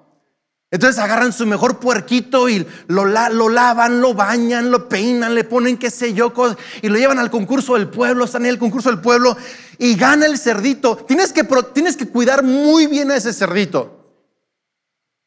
Entonces 0.74 0.98
agarran 0.98 1.32
su 1.32 1.46
mejor 1.46 1.80
puerquito 1.80 2.50
y 2.50 2.66
lo, 2.88 3.06
lo, 3.06 3.48
lavan, 3.48 4.02
lo 4.02 4.16
bañan, 4.16 4.72
lo 4.72 4.90
peinan, 4.90 5.36
le 5.36 5.44
ponen 5.44 5.78
qué 5.78 5.92
sé 5.92 6.16
yo, 6.16 6.34
y 6.82 6.90
lo 6.90 6.98
llevan 6.98 7.20
al 7.20 7.30
concurso 7.30 7.76
del 7.76 7.90
pueblo, 7.90 8.26
están 8.26 8.46
en 8.46 8.50
el 8.50 8.58
concurso 8.58 8.90
del 8.90 9.00
pueblo 9.00 9.38
y 9.78 9.96
gana 9.96 10.26
el 10.26 10.40
cerdito. 10.40 10.98
Tienes 10.98 11.32
que, 11.32 11.44
tienes 11.76 11.96
que 11.96 12.10
cuidar 12.10 12.42
muy 12.42 12.88
bien 12.88 13.12
a 13.12 13.16
ese 13.16 13.34
cerdito, 13.34 14.16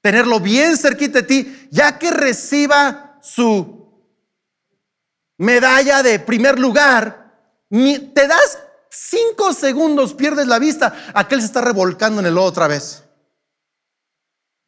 tenerlo 0.01 0.41
bien 0.41 0.77
cerquita 0.77 1.21
de 1.21 1.29
ti, 1.29 1.69
ya 1.71 1.97
que 1.97 2.11
reciba 2.11 3.21
su 3.23 3.87
medalla 5.39 6.03
de 6.03 6.19
primer 6.19 6.59
lugar, 6.59 7.37
te 7.71 8.27
das 8.27 8.59
cinco 8.91 9.53
segundos, 9.53 10.13
pierdes 10.13 10.49
la 10.49 10.59
vista, 10.59 10.93
aquel 11.15 11.39
se 11.39 11.47
está 11.47 11.61
revolcando 11.61 12.21
en 12.21 12.27
el 12.27 12.35
lodo 12.35 12.47
otra 12.47 12.67
vez. 12.67 13.05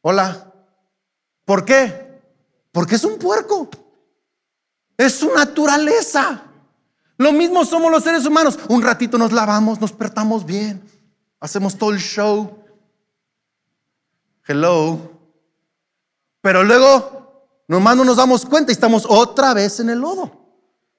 Hola. 0.02 0.47
¿Por 1.48 1.64
qué? 1.64 2.20
Porque 2.72 2.96
es 2.96 3.04
un 3.04 3.18
puerco. 3.18 3.70
Es 4.98 5.14
su 5.14 5.32
naturaleza. 5.32 6.42
Lo 7.16 7.32
mismo 7.32 7.64
somos 7.64 7.90
los 7.90 8.04
seres 8.04 8.26
humanos. 8.26 8.58
Un 8.68 8.82
ratito 8.82 9.16
nos 9.16 9.32
lavamos, 9.32 9.80
nos 9.80 9.90
pertamos 9.90 10.44
bien, 10.44 10.86
hacemos 11.40 11.78
todo 11.78 11.92
el 11.92 12.00
show. 12.00 12.62
Hello. 14.46 14.98
Pero 16.42 16.62
luego, 16.64 17.46
nomás 17.66 17.96
no 17.96 18.04
nos 18.04 18.18
damos 18.18 18.44
cuenta 18.44 18.70
y 18.70 18.74
estamos 18.74 19.06
otra 19.08 19.54
vez 19.54 19.80
en 19.80 19.88
el 19.88 20.00
lodo 20.00 20.37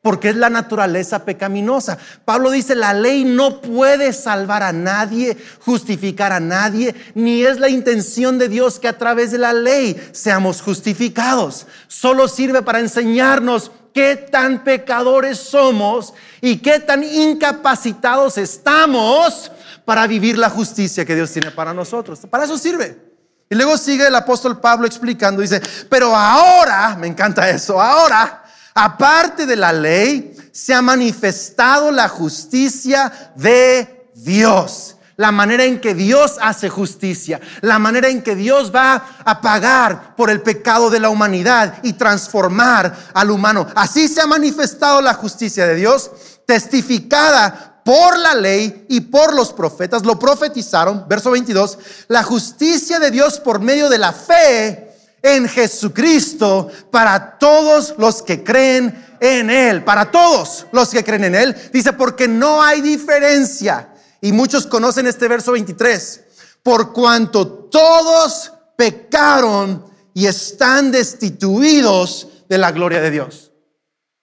porque 0.01 0.29
es 0.29 0.36
la 0.38 0.50
naturaleza 0.50 1.25
pecaminosa. 1.25 1.98
Pablo 2.24 2.51
dice, 2.51 2.74
la 2.74 2.94
ley 2.94 3.25
no 3.25 3.62
puede 3.62 4.13
salvar 4.13 4.63
a 4.63 4.72
nadie, 4.72 5.38
justificar 5.60 6.32
a 6.32 6.39
nadie, 6.39 6.96
ni 7.15 7.44
es 7.44 7.60
la 7.60 7.70
intención 7.70 8.38
de 8.38 8.48
Dios 8.48 8.79
que 8.79 8.88
a 8.88 8.98
través 8.98 9.32
de 9.32 9.39
la 9.39 9.51
ley 9.51 10.01
seamos 10.13 10.62
justificados. 10.62 11.68
Solo 11.88 12.29
sirve 12.29 12.62
para 12.62 12.79
enseñarnos 12.79 13.72
qué 13.94 14.15
tan 14.15 14.63
pecadores 14.63 15.38
somos 15.38 16.13
y 16.39 16.58
qué 16.58 16.79
tan 16.79 17.03
incapacitados 17.03 18.38
estamos 18.38 19.51
para 19.84 20.08
vivir 20.08 20.38
la 20.38 20.50
justicia 20.50 21.03
que 21.03 21.15
Dios 21.15 21.32
tiene 21.32 21.51
para 21.51 21.74
nosotros. 21.74 22.20
Para 22.29 22.46
eso 22.46 22.58
sirve. 22.58 23.10
Y 23.50 23.56
luego 23.56 23.77
sigue 23.77 24.08
el 24.08 24.15
apóstol 24.15 24.62
Pablo 24.62 24.86
explicando, 24.88 25.41
dice, 25.41 25.60
pero 25.89 26.15
ahora, 26.15 26.96
me 26.98 27.08
encanta 27.08 27.50
eso, 27.50 27.82
ahora 27.82 28.44
aparte 28.74 29.46
de 29.46 29.56
la 29.56 29.74
ley, 29.74 30.36
se 30.52 30.74
ha 30.74 30.82
manifestado 30.82 31.92
la 31.92 32.10
justicia 32.10 33.32
de 33.36 34.10
Dios. 34.16 34.96
La 35.16 35.34
manera 35.34 35.66
en 35.66 35.82
que 35.82 35.94
Dios 35.94 36.38
hace 36.42 36.70
justicia, 36.70 37.42
la 37.60 37.78
manera 37.78 38.08
en 38.08 38.22
que 38.24 38.36
Dios 38.36 38.74
va 38.74 39.18
a 39.26 39.42
pagar 39.42 40.16
por 40.16 40.30
el 40.30 40.42
pecado 40.42 40.90
de 40.90 41.02
la 41.02 41.10
humanidad 41.10 41.80
y 41.84 41.94
transformar 41.94 42.96
al 43.14 43.30
humano. 43.30 43.68
Así 43.76 44.08
se 44.08 44.22
ha 44.22 44.28
manifestado 44.28 45.02
la 45.02 45.14
justicia 45.14 45.68
de 45.68 45.76
Dios, 45.76 46.10
testificada 46.46 47.82
por 47.84 48.18
la 48.18 48.34
ley 48.34 48.86
y 48.88 49.02
por 49.02 49.34
los 49.34 49.52
profetas. 49.52 50.06
Lo 50.06 50.18
profetizaron, 50.18 51.06
verso 51.10 51.32
22, 51.32 51.78
la 52.08 52.24
justicia 52.24 52.98
de 53.00 53.12
Dios 53.12 53.42
por 53.42 53.60
medio 53.60 53.90
de 53.90 53.98
la 53.98 54.14
fe 54.14 54.88
en 55.22 55.48
Jesucristo 55.48 56.70
para 56.92 57.38
todos 57.38 57.96
los 57.98 58.22
que 58.22 58.44
creen 58.44 59.18
en 59.20 59.50
Él, 59.50 59.84
para 59.84 60.12
todos 60.12 60.68
los 60.72 60.90
que 60.90 61.04
creen 61.04 61.26
en 61.26 61.36
Él. 61.36 61.56
Dice, 61.74 61.94
porque 61.94 62.28
no 62.28 62.62
hay 62.62 62.82
diferencia. 62.82 63.94
Y 64.22 64.32
muchos 64.32 64.68
conocen 64.68 65.08
este 65.08 65.28
verso 65.28 65.52
23. 65.54 66.22
Por 66.64 66.94
cuanto 66.94 67.48
todos 67.48 68.54
pecaron 68.76 69.86
y 70.14 70.26
están 70.26 70.92
destituidos 70.92 72.28
de 72.48 72.58
la 72.58 72.72
gloria 72.72 73.02
de 73.02 73.12
Dios. 73.12 73.52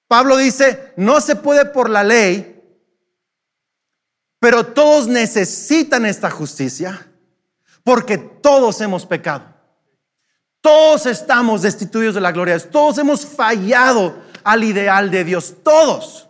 Pablo 0.08 0.36
dice, 0.36 0.92
no 0.96 1.20
se 1.20 1.36
puede 1.36 1.64
por 1.64 1.90
la 1.90 2.04
ley, 2.04 2.62
pero 4.38 4.66
todos 4.66 5.08
necesitan 5.08 6.06
esta 6.06 6.30
justicia 6.30 7.10
porque 7.82 8.18
todos 8.18 8.80
hemos 8.80 9.06
pecado. 9.06 9.55
Todos 10.66 11.06
estamos 11.06 11.62
destituidos 11.62 12.16
de 12.16 12.20
la 12.20 12.32
gloria. 12.32 12.58
Todos 12.58 12.98
hemos 12.98 13.24
fallado 13.24 14.16
al 14.42 14.64
ideal 14.64 15.12
de 15.12 15.22
Dios. 15.22 15.54
Todos. 15.62 16.28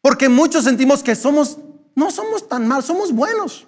Porque 0.00 0.30
muchos 0.30 0.64
sentimos 0.64 1.02
que 1.02 1.14
somos, 1.14 1.58
no 1.94 2.10
somos 2.10 2.48
tan 2.48 2.66
mal, 2.66 2.82
somos 2.82 3.12
buenos. 3.12 3.66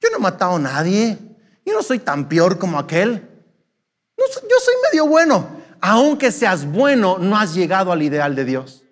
Yo 0.00 0.08
no 0.10 0.18
he 0.18 0.20
matado 0.20 0.54
a 0.54 0.58
nadie. 0.60 1.18
Yo 1.66 1.74
no 1.74 1.82
soy 1.82 1.98
tan 1.98 2.28
peor 2.28 2.60
como 2.60 2.78
aquel. 2.78 3.28
yo 4.16 4.56
soy 4.64 4.74
medio 4.92 5.08
bueno. 5.08 5.48
Aunque 5.80 6.30
seas 6.30 6.64
bueno, 6.64 7.18
no 7.18 7.36
has 7.36 7.54
llegado 7.54 7.90
al 7.90 8.02
ideal 8.02 8.36
de 8.36 8.44
Dios. 8.44 8.84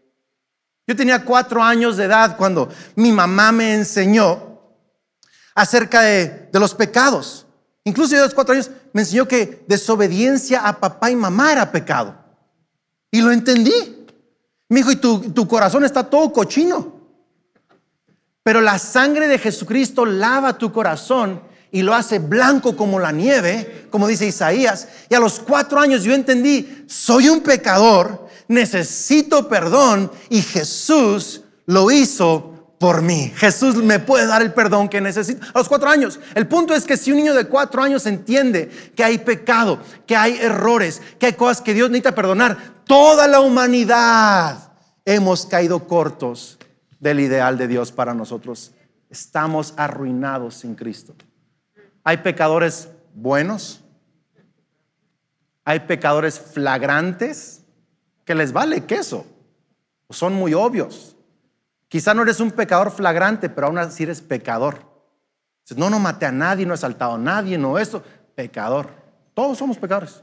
Yo 0.88 0.97
tenía 0.97 1.25
cuatro 1.25 1.62
años 1.62 1.97
de 1.97 2.07
edad 2.07 2.37
cuando 2.37 2.69
mi 2.97 3.12
mamá 3.12 3.52
me 3.52 3.75
enseñó 3.75 4.59
acerca 5.55 6.00
de 6.02 6.50
los 6.55 6.75
pecados. 6.75 7.47
Incluso 7.85 8.15
yo 8.15 8.23
a 8.23 8.25
los 8.25 8.35
cuatro 8.35 8.55
años 8.55 8.71
me 8.93 9.03
enseñó 9.03 9.27
que 9.27 9.65
desobediencia 9.67 10.67
a 10.67 10.79
papá 10.79 11.11
y 11.11 11.17
mamá 11.17 11.53
era 11.53 11.73
pecado. 11.73 12.15
Y 13.11 13.21
lo 13.21 13.33
entendí. 13.33 14.07
Me 14.69 14.79
dijo, 14.79 14.93
y 14.93 14.97
tu, 14.97 15.33
tu 15.33 15.49
corazón 15.49 15.85
está 15.85 16.05
todo 16.05 16.33
cochino. 16.33 17.01
Pero 18.43 18.61
la 18.61 18.79
sangre 18.79 19.29
de 19.29 19.39
Jesucristo 19.39 20.07
lava 20.07 20.59
tu 20.59 20.73
corazón 20.73 21.43
y 21.73 21.83
lo 21.83 21.95
hace 21.95 22.19
blanco 22.19 22.77
como 22.77 22.99
la 22.99 23.13
nieve, 23.13 23.87
como 23.91 24.07
dice 24.07 24.27
Isaías. 24.27 24.89
Y 25.09 25.15
a 25.15 25.21
los 25.21 25.41
cuatro 25.41 25.81
años 25.81 26.03
yo 26.03 26.15
entendí, 26.15 26.85
soy 26.87 27.29
un 27.29 27.41
pecador, 27.41 28.29
necesito 28.49 29.49
perdón 29.49 30.11
y 30.29 30.43
Jesús 30.43 31.43
lo 31.67 31.91
hizo 31.91 32.60
por 32.81 33.03
mí. 33.03 33.31
Jesús 33.37 33.77
me 33.77 33.99
puede 33.99 34.27
dar 34.27 34.41
el 34.41 34.55
perdón 34.55 34.89
que 34.89 35.03
necesito. 35.03 35.47
A 35.53 35.59
los 35.59 35.69
cuatro 35.69 35.91
años. 35.91 36.19
El 36.35 36.49
punto 36.49 36.75
es 36.75 36.87
que 36.87 36.97
si 36.97 37.11
un 37.11 37.19
niño 37.19 37.35
de 37.35 37.45
cuatro 37.45 37.83
años 37.83 38.07
entiende 38.07 38.71
que 38.97 39.05
hay 39.05 39.19
pecado, 39.19 39.81
que 40.07 40.17
hay 40.17 40.39
errores, 40.39 41.03
que 41.19 41.27
hay 41.27 41.33
cosas 41.35 41.61
que 41.61 41.75
Dios 41.75 41.91
necesita 41.91 42.15
perdonar, 42.15 42.57
toda 42.87 43.29
la 43.29 43.41
humanidad 43.41 44.73
hemos 45.05 45.45
caído 45.45 45.87
cortos 45.87 46.59
del 46.99 47.21
ideal 47.21 47.59
de 47.59 47.69
Dios 47.69 47.93
para 47.93 48.15
nosotros. 48.15 48.73
Estamos 49.11 49.75
arruinados 49.77 50.55
sin 50.55 50.75
Cristo. 50.75 51.15
Hay 52.03 52.17
pecadores 52.17 52.89
buenos, 53.13 53.83
hay 55.67 55.81
pecadores 55.81 56.41
flagrantes 56.41 57.61
que 58.25 58.35
les 58.35 58.55
vale 58.55 58.87
queso, 58.87 59.27
son 60.09 60.33
muy 60.33 60.55
obvios. 60.55 61.15
Quizá 61.91 62.15
no 62.15 62.23
eres 62.23 62.39
un 62.39 62.53
pecador 62.53 62.93
flagrante, 62.93 63.49
pero 63.49 63.67
aún 63.67 63.77
así 63.77 64.05
eres 64.05 64.21
pecador. 64.21 64.79
no, 65.77 65.91
no 65.91 65.99
maté 65.99 66.25
a 66.25 66.31
nadie, 66.31 66.65
no 66.65 66.73
he 66.73 66.77
saltado 66.77 67.15
a 67.15 67.19
nadie, 67.19 67.59
no 67.59 67.81
esto. 67.81 68.05
Pecador. 68.37 68.91
Todos 69.35 69.59
somos 69.59 69.77
pecadores. 69.77 70.23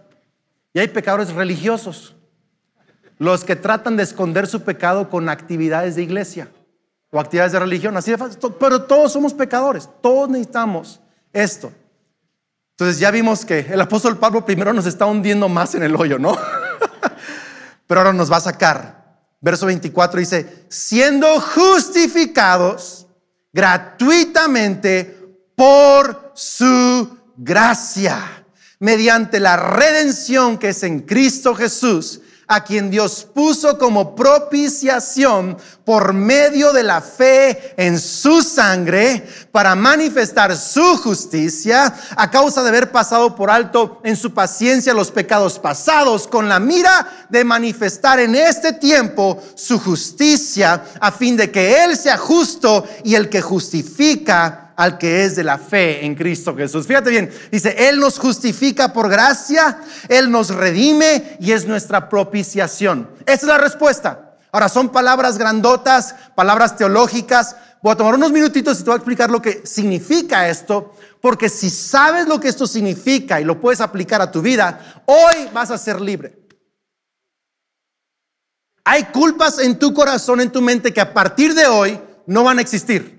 Y 0.74 0.80
hay 0.80 0.88
pecadores 0.88 1.34
religiosos. 1.34 2.16
Los 3.18 3.44
que 3.44 3.58
tratan 3.58 3.98
de 3.98 4.04
esconder 4.04 4.48
su 4.48 4.62
pecado 4.62 5.10
con 5.10 5.28
actividades 5.28 5.98
de 5.98 6.04
iglesia 6.04 6.48
o 7.12 7.20
actividades 7.20 7.52
de 7.52 7.60
religión. 7.60 7.98
Así 7.98 8.12
de 8.12 8.18
fácil. 8.18 8.40
Pero 8.58 8.84
todos 8.84 9.12
somos 9.12 9.34
pecadores. 9.34 9.90
Todos 10.02 10.30
necesitamos 10.30 11.02
esto. 11.34 11.74
Entonces 12.72 12.98
ya 12.98 13.12
vimos 13.12 13.44
que 13.44 13.60
el 13.60 13.82
apóstol 13.82 14.18
Pablo 14.18 14.46
primero 14.46 14.72
nos 14.72 14.86
está 14.86 15.06
hundiendo 15.06 15.50
más 15.50 15.76
en 15.76 15.84
el 15.84 15.98
hoyo, 15.98 16.18
¿no? 16.18 16.38
Pero 17.88 18.00
ahora 18.00 18.14
nos 18.14 18.32
va 18.32 18.38
a 18.38 18.42
sacar 18.42 18.97
verso 19.40 19.66
24 19.66 20.20
dice, 20.20 20.66
siendo 20.70 21.40
justificados 21.40 23.08
gratuitamente 23.54 25.18
por 25.56 26.32
su 26.36 27.18
gracia, 27.36 28.46
mediante 28.80 29.40
la 29.40 29.58
redención 29.58 30.58
que 30.58 30.70
es 30.70 30.84
en 30.84 31.02
Cristo 31.02 31.56
Jesús 31.56 32.22
a 32.48 32.64
quien 32.64 32.90
Dios 32.90 33.28
puso 33.34 33.78
como 33.78 34.16
propiciación 34.16 35.58
por 35.84 36.14
medio 36.14 36.72
de 36.72 36.84
la 36.84 37.02
fe 37.02 37.74
en 37.78 38.00
su 38.00 38.42
sangre 38.42 39.28
para 39.52 39.76
manifestar 39.76 40.56
su 40.56 40.98
justicia 40.98 41.94
a 42.16 42.32
causa 42.32 42.64
de 42.64 42.70
haber 42.70 42.92
pasado 42.92 43.36
por 43.36 43.50
alto 43.50 44.00
en 44.04 44.16
su 44.16 44.34
paciencia 44.34 44.94
los 44.94 45.12
pecados 45.12 45.60
pasados 45.60 46.28
con 46.28 46.48
la 46.48 46.60
mira 46.60 47.28
de 47.30 47.44
manifestar 47.44 48.20
en 48.20 48.36
este 48.36 48.74
tiempo 48.74 49.42
su 49.56 49.80
justicia 49.80 50.84
a 51.00 51.12
fin 51.12 51.36
de 51.36 51.52
que 51.52 51.84
Él 51.84 51.98
sea 51.98 52.18
justo 52.18 52.86
y 53.04 53.16
el 53.16 53.30
que 53.30 53.42
justifica 53.42 54.67
al 54.78 55.00
que 55.00 55.26
es 55.26 55.36
de 55.36 55.44
la 55.44 55.58
fe 55.58 56.06
en 56.06 56.16
Cristo 56.16 56.56
Jesús. 56.56 56.88
Fíjate 56.88 57.10
bien, 57.10 57.32
dice, 57.52 57.90
Él 57.90 58.00
nos 58.00 58.20
justifica 58.20 58.94
por 58.94 59.10
gracia, 59.10 59.80
Él 60.08 60.32
nos 60.32 60.50
redime 60.50 61.36
y 61.42 61.52
es 61.52 61.66
nuestra 61.66 62.08
propiciación. 62.08 63.10
Esa 63.26 63.34
es 63.34 63.44
la 63.44 63.58
respuesta. 63.58 64.38
Ahora, 64.52 64.70
son 64.70 64.90
palabras 64.90 65.38
grandotas, 65.38 66.16
palabras 66.36 66.78
teológicas. 66.78 67.56
Voy 67.82 67.92
a 67.92 67.96
tomar 67.96 68.16
unos 68.16 68.32
minutitos 68.32 68.80
y 68.80 68.84
te 68.84 68.90
voy 68.90 68.94
a 68.94 68.98
explicar 68.98 69.32
lo 69.32 69.42
que 69.42 69.66
significa 69.66 70.48
esto, 70.48 70.94
porque 71.22 71.50
si 71.50 71.72
sabes 71.72 72.28
lo 72.28 72.40
que 72.40 72.48
esto 72.48 72.68
significa 72.68 73.42
y 73.42 73.44
lo 73.44 73.60
puedes 73.60 73.82
aplicar 73.82 74.22
a 74.22 74.32
tu 74.32 74.44
vida, 74.44 75.04
hoy 75.06 75.50
vas 75.54 75.72
a 75.72 75.78
ser 75.78 76.00
libre. 76.00 76.38
Hay 78.86 79.06
culpas 79.06 79.58
en 79.58 79.78
tu 79.80 79.94
corazón, 79.94 80.40
en 80.40 80.52
tu 80.52 80.62
mente, 80.62 80.94
que 80.94 81.02
a 81.02 81.14
partir 81.14 81.56
de 81.56 81.66
hoy 81.66 82.00
no 82.28 82.44
van 82.44 82.60
a 82.60 82.62
existir. 82.62 83.17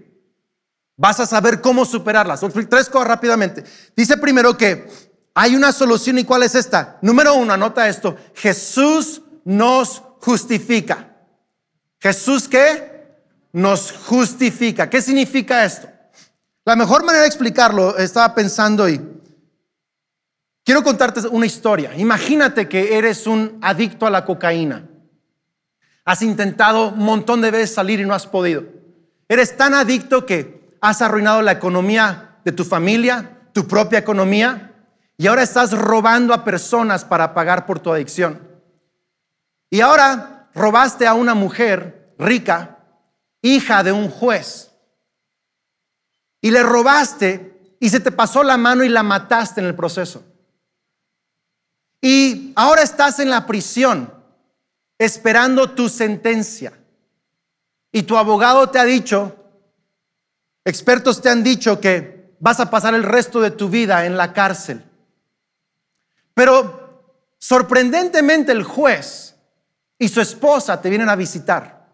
Vas 0.98 1.20
a 1.20 1.26
saber 1.26 1.60
cómo 1.60 1.84
superarlas. 1.84 2.40
Tres 2.68 2.88
cosas 2.90 3.06
rápidamente. 3.06 3.62
Dice 3.96 4.16
primero 4.16 4.56
que 4.56 4.88
hay 5.32 5.54
una 5.54 5.70
solución 5.70 6.18
y 6.18 6.24
cuál 6.24 6.42
es 6.42 6.56
esta. 6.56 6.98
Número 7.02 7.34
uno, 7.34 7.52
anota 7.52 7.88
esto. 7.88 8.16
Jesús 8.34 9.22
nos 9.44 10.02
justifica. 10.20 11.16
¿Jesús 12.00 12.48
qué? 12.48 13.14
Nos 13.52 13.92
justifica. 13.92 14.90
¿Qué 14.90 15.00
significa 15.00 15.64
esto? 15.64 15.88
La 16.64 16.74
mejor 16.74 17.04
manera 17.04 17.22
de 17.22 17.28
explicarlo, 17.28 17.96
estaba 17.96 18.34
pensando 18.34 18.88
y 18.88 19.00
quiero 20.64 20.82
contarte 20.82 21.20
una 21.28 21.46
historia. 21.46 21.94
Imagínate 21.96 22.68
que 22.68 22.98
eres 22.98 23.28
un 23.28 23.56
adicto 23.62 24.04
a 24.04 24.10
la 24.10 24.24
cocaína. 24.24 24.84
Has 26.04 26.22
intentado 26.22 26.88
un 26.88 27.04
montón 27.04 27.40
de 27.40 27.52
veces 27.52 27.72
salir 27.72 28.00
y 28.00 28.04
no 28.04 28.14
has 28.14 28.26
podido. 28.26 28.64
Eres 29.28 29.56
tan 29.56 29.74
adicto 29.74 30.26
que 30.26 30.57
has 30.80 31.02
arruinado 31.02 31.42
la 31.42 31.52
economía 31.52 32.38
de 32.44 32.52
tu 32.52 32.64
familia, 32.64 33.48
tu 33.52 33.66
propia 33.66 33.98
economía, 33.98 34.74
y 35.16 35.26
ahora 35.26 35.42
estás 35.42 35.72
robando 35.76 36.32
a 36.32 36.44
personas 36.44 37.04
para 37.04 37.34
pagar 37.34 37.66
por 37.66 37.80
tu 37.80 37.92
adicción. 37.92 38.40
Y 39.70 39.80
ahora 39.80 40.48
robaste 40.54 41.06
a 41.06 41.14
una 41.14 41.34
mujer 41.34 42.14
rica, 42.18 42.78
hija 43.42 43.82
de 43.82 43.92
un 43.92 44.08
juez, 44.10 44.70
y 46.40 46.50
le 46.50 46.62
robaste 46.62 47.76
y 47.80 47.90
se 47.90 48.00
te 48.00 48.12
pasó 48.12 48.42
la 48.42 48.56
mano 48.56 48.84
y 48.84 48.88
la 48.88 49.02
mataste 49.02 49.60
en 49.60 49.66
el 49.66 49.74
proceso. 49.74 50.24
Y 52.00 52.52
ahora 52.54 52.82
estás 52.82 53.18
en 53.18 53.30
la 53.30 53.46
prisión 53.46 54.12
esperando 54.98 55.70
tu 55.70 55.88
sentencia. 55.88 56.72
Y 57.92 58.02
tu 58.02 58.16
abogado 58.16 58.68
te 58.68 58.78
ha 58.78 58.84
dicho, 58.84 59.37
Expertos 60.68 61.22
te 61.22 61.30
han 61.30 61.42
dicho 61.42 61.80
que 61.80 62.34
vas 62.40 62.60
a 62.60 62.68
pasar 62.68 62.92
el 62.92 63.02
resto 63.02 63.40
de 63.40 63.50
tu 63.50 63.70
vida 63.70 64.04
en 64.04 64.18
la 64.18 64.34
cárcel. 64.34 64.84
Pero 66.34 67.24
sorprendentemente 67.38 68.52
el 68.52 68.64
juez 68.64 69.34
y 69.98 70.08
su 70.08 70.20
esposa 70.20 70.82
te 70.82 70.90
vienen 70.90 71.08
a 71.08 71.16
visitar 71.16 71.88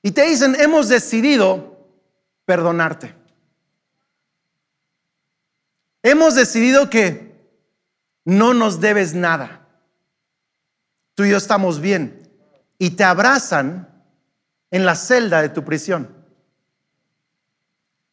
y 0.00 0.12
te 0.12 0.22
dicen, 0.28 0.54
hemos 0.60 0.88
decidido 0.88 1.90
perdonarte. 2.44 3.16
Hemos 6.04 6.36
decidido 6.36 6.88
que 6.88 7.50
no 8.24 8.54
nos 8.54 8.80
debes 8.80 9.12
nada. 9.12 9.66
Tú 11.16 11.24
y 11.24 11.30
yo 11.30 11.36
estamos 11.36 11.80
bien. 11.80 12.30
Y 12.78 12.90
te 12.90 13.02
abrazan 13.02 13.88
en 14.70 14.86
la 14.86 14.94
celda 14.94 15.42
de 15.42 15.48
tu 15.48 15.64
prisión. 15.64 16.15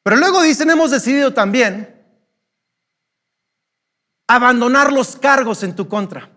Pero 0.04 0.18
luego 0.18 0.42
dicen, 0.42 0.70
hemos 0.70 0.92
decidido 0.92 1.34
también 1.34 1.94
abandonar 4.28 4.92
los 4.92 5.16
cargos 5.16 5.64
en 5.64 5.76
tu 5.76 5.88
contra. 5.88 6.30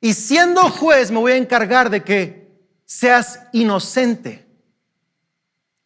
Y 0.00 0.12
siendo 0.12 0.62
juez 0.70 1.10
me 1.10 1.18
voy 1.18 1.32
a 1.32 1.36
encargar 1.36 1.90
de 1.90 2.04
que 2.04 2.46
seas 2.84 3.40
inocente 3.52 4.46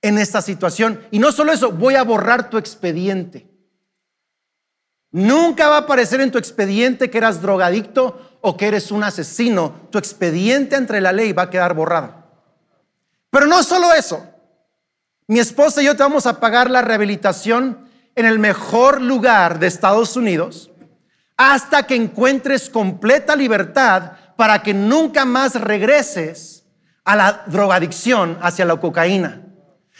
en 0.02 0.18
esta 0.18 0.42
situación. 0.42 1.00
Y 1.10 1.18
no 1.18 1.30
solo 1.30 1.52
eso, 1.52 1.70
voy 1.70 1.94
a 1.94 2.02
borrar 2.02 2.50
tu 2.50 2.58
expediente. 2.58 3.48
Nunca 5.12 5.68
va 5.68 5.76
a 5.76 5.80
aparecer 5.80 6.20
en 6.20 6.30
tu 6.30 6.38
expediente 6.38 7.10
que 7.10 7.18
eras 7.18 7.42
drogadicto 7.42 8.38
o 8.40 8.56
que 8.56 8.68
eres 8.68 8.90
un 8.90 9.02
asesino. 9.02 9.88
Tu 9.90 9.98
expediente 9.98 10.76
entre 10.76 11.00
la 11.00 11.12
ley 11.12 11.32
va 11.32 11.42
a 11.42 11.50
quedar 11.50 11.74
borrado. 11.74 12.14
Pero 13.30 13.46
no 13.46 13.62
solo 13.62 13.92
eso. 13.92 14.29
Mi 15.30 15.38
esposa 15.38 15.80
y 15.80 15.84
yo 15.84 15.94
te 15.94 16.02
vamos 16.02 16.26
a 16.26 16.40
pagar 16.40 16.68
la 16.68 16.82
rehabilitación 16.82 17.88
en 18.16 18.26
el 18.26 18.40
mejor 18.40 19.00
lugar 19.00 19.60
de 19.60 19.68
Estados 19.68 20.16
Unidos 20.16 20.72
hasta 21.36 21.84
que 21.84 21.94
encuentres 21.94 22.68
completa 22.68 23.36
libertad 23.36 24.10
para 24.34 24.60
que 24.60 24.74
nunca 24.74 25.24
más 25.24 25.54
regreses 25.54 26.64
a 27.04 27.14
la 27.14 27.44
drogadicción 27.46 28.38
hacia 28.42 28.64
la 28.64 28.80
cocaína. 28.80 29.42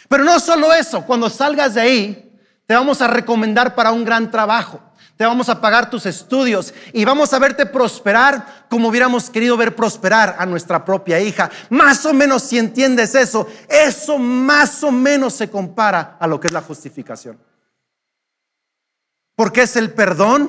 Pero 0.09 0.25
no 0.25 0.37
solo 0.37 0.73
eso, 0.73 1.05
cuando 1.05 1.29
salgas 1.29 1.75
de 1.75 1.81
ahí, 1.81 2.37
te 2.65 2.75
vamos 2.75 3.01
a 3.01 3.07
recomendar 3.07 3.73
para 3.73 3.93
un 3.93 4.03
gran 4.03 4.29
trabajo 4.29 4.81
te 5.21 5.27
vamos 5.27 5.49
a 5.49 5.61
pagar 5.61 5.87
tus 5.87 6.07
estudios 6.07 6.73
y 6.93 7.05
vamos 7.05 7.31
a 7.31 7.37
verte 7.37 7.67
prosperar 7.67 8.60
como 8.71 8.87
hubiéramos 8.87 9.29
querido 9.29 9.57
ver 9.57 9.75
prosperar 9.75 10.37
a 10.39 10.45
nuestra 10.45 10.85
propia 10.85 11.19
hija. 11.19 11.51
Más 11.69 12.05
o 12.05 12.13
menos 12.13 12.43
si 12.43 12.57
entiendes 12.57 13.13
eso, 13.15 13.45
eso 13.67 14.17
más 14.17 14.81
o 14.81 14.93
menos 14.93 15.33
se 15.33 15.49
compara 15.49 16.15
a 16.17 16.25
lo 16.25 16.39
que 16.39 16.47
es 16.47 16.53
la 16.53 16.61
justificación. 16.61 17.37
Porque 19.35 19.63
es 19.63 19.75
el 19.75 19.91
perdón, 19.91 20.47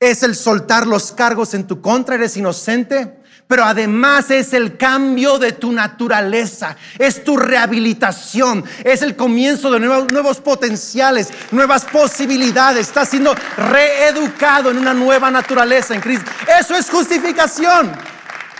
es 0.00 0.22
el 0.22 0.34
soltar 0.34 0.86
los 0.86 1.12
cargos 1.12 1.52
en 1.52 1.66
tu 1.66 1.82
contra, 1.82 2.14
eres 2.14 2.38
inocente, 2.38 3.20
pero 3.48 3.64
además 3.64 4.30
es 4.30 4.52
el 4.52 4.76
cambio 4.76 5.38
de 5.38 5.52
tu 5.52 5.70
naturaleza, 5.70 6.76
es 6.98 7.22
tu 7.22 7.36
rehabilitación, 7.36 8.64
es 8.82 9.02
el 9.02 9.14
comienzo 9.14 9.70
de 9.70 9.80
nuevos, 9.80 10.12
nuevos, 10.12 10.40
potenciales, 10.40 11.28
nuevas 11.52 11.84
posibilidades. 11.84 12.88
Estás 12.88 13.10
siendo 13.10 13.34
reeducado 13.56 14.70
en 14.70 14.78
una 14.78 14.94
nueva 14.94 15.30
naturaleza 15.30 15.94
en 15.94 16.00
Cristo. 16.00 16.30
Eso 16.58 16.74
es 16.74 16.90
justificación. 16.90 17.92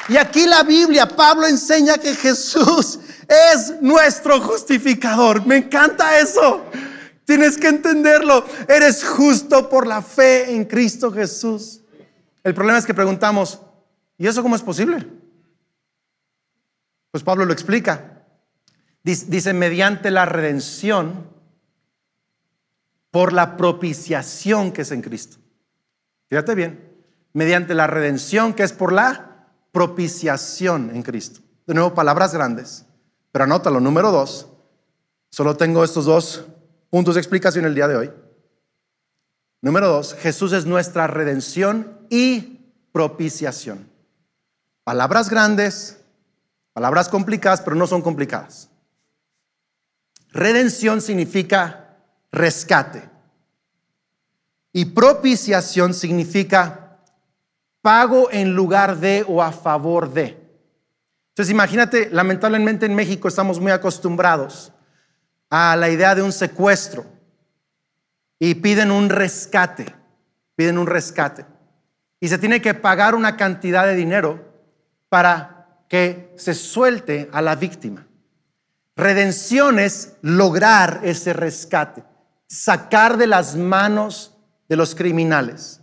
Y 0.09 0.17
aquí 0.17 0.47
la 0.47 0.63
Biblia, 0.63 1.09
Pablo 1.09 1.49
enseña 1.49 1.99
que 1.99 2.15
Jesús 2.15 3.01
es 3.29 3.75
nuestro 3.81 4.41
justificador. 4.41 5.45
Me 5.45 5.57
encanta 5.57 6.21
eso. 6.21 6.65
Tienes 7.25 7.59
que 7.59 7.67
entenderlo. 7.67 8.47
Eres 8.69 9.05
justo 9.05 9.69
por 9.69 9.85
la 9.85 10.01
fe 10.01 10.53
en 10.55 10.65
Cristo 10.65 11.11
Jesús. 11.11 11.81
El 12.45 12.55
problema 12.55 12.79
es 12.79 12.87
que 12.87 12.95
preguntamos, 12.95 13.61
¿y 14.19 14.27
eso 14.27 14.43
cómo 14.43 14.57
es 14.57 14.63
posible? 14.63 15.07
Pues 17.11 17.25
Pablo 17.25 17.45
lo 17.45 17.53
explica. 17.53 18.25
Dice, 19.03 19.55
mediante 19.55 20.11
la 20.11 20.27
redención 20.27 21.29
por 23.11 23.33
la 23.33 23.57
propiciación 23.57 24.73
que 24.73 24.83
es 24.83 24.91
en 24.91 25.01
Cristo. 25.01 25.39
Fíjate 26.29 26.55
bien, 26.55 26.93
mediante 27.33 27.73
la 27.73 27.87
redención 27.87 28.53
que 28.53 28.65
es 28.65 28.73
por 28.73 28.93
la 28.93 29.47
propiciación 29.71 30.91
en 30.95 31.03
Cristo. 31.03 31.41
De 31.67 31.75
nuevo, 31.75 31.95
palabras 31.95 32.35
grandes, 32.35 32.85
pero 33.31 33.45
anótalo. 33.45 33.79
Número 33.79 34.11
dos, 34.11 34.49
solo 35.31 35.57
tengo 35.57 35.85
estos 35.85 36.05
dos 36.05 36.45
puntos 36.91 37.15
de 37.15 37.21
explicación 37.21 37.65
el 37.65 37.75
día 37.75 37.89
de 37.89 37.97
hoy. 37.97 38.11
Número 39.63 39.89
dos, 39.89 40.15
Jesús 40.15 40.53
es 40.53 40.67
nuestra 40.67 41.07
redención 41.07 42.07
y 42.11 42.73
propiciación. 42.93 43.96
Palabras 44.87 45.29
grandes, 45.29 46.01
palabras 46.73 47.09
complicadas, 47.09 47.61
pero 47.61 47.75
no 47.75 47.89
son 47.89 48.03
complicadas. 48.03 48.71
Redención 50.31 51.01
significa 51.01 51.97
rescate. 52.31 53.11
Y 54.73 54.85
propiciación 54.85 55.93
significa 55.93 57.01
pago 57.83 58.31
en 58.31 58.55
lugar 58.55 58.99
de 58.99 59.25
o 59.27 59.43
a 59.43 59.51
favor 59.51 60.13
de. 60.13 60.41
Entonces 61.31 61.51
imagínate, 61.51 62.09
lamentablemente 62.13 62.87
en 62.87 62.95
México 62.95 63.27
estamos 63.27 63.59
muy 63.59 63.73
acostumbrados 63.73 64.73
a 65.51 65.75
la 65.75 65.91
idea 65.91 66.15
de 66.15 66.23
un 66.23 66.31
secuestro 66.31 67.05
y 68.39 68.55
piden 68.55 68.93
un 68.93 69.09
rescate, 69.09 69.93
piden 70.55 70.79
un 70.79 70.87
rescate. 70.87 71.45
Y 72.21 72.29
se 72.29 72.39
tiene 72.39 72.63
que 72.63 72.75
pagar 72.75 73.17
una 73.17 73.37
cantidad 73.37 73.85
de 73.85 73.97
dinero 73.97 74.56
para 75.09 75.85
que 75.89 76.35
se 76.37 76.55
suelte 76.55 77.29
a 77.33 77.43
la 77.43 77.55
víctima. 77.55 78.07
Redención 78.97 79.79
es 79.79 80.15
lograr 80.23 81.01
ese 81.05 81.33
rescate, 81.33 82.03
sacar 82.47 83.17
de 83.17 83.27
las 83.27 83.57
manos 83.57 84.35
de 84.69 84.77
los 84.77 84.95
criminales. 84.95 85.81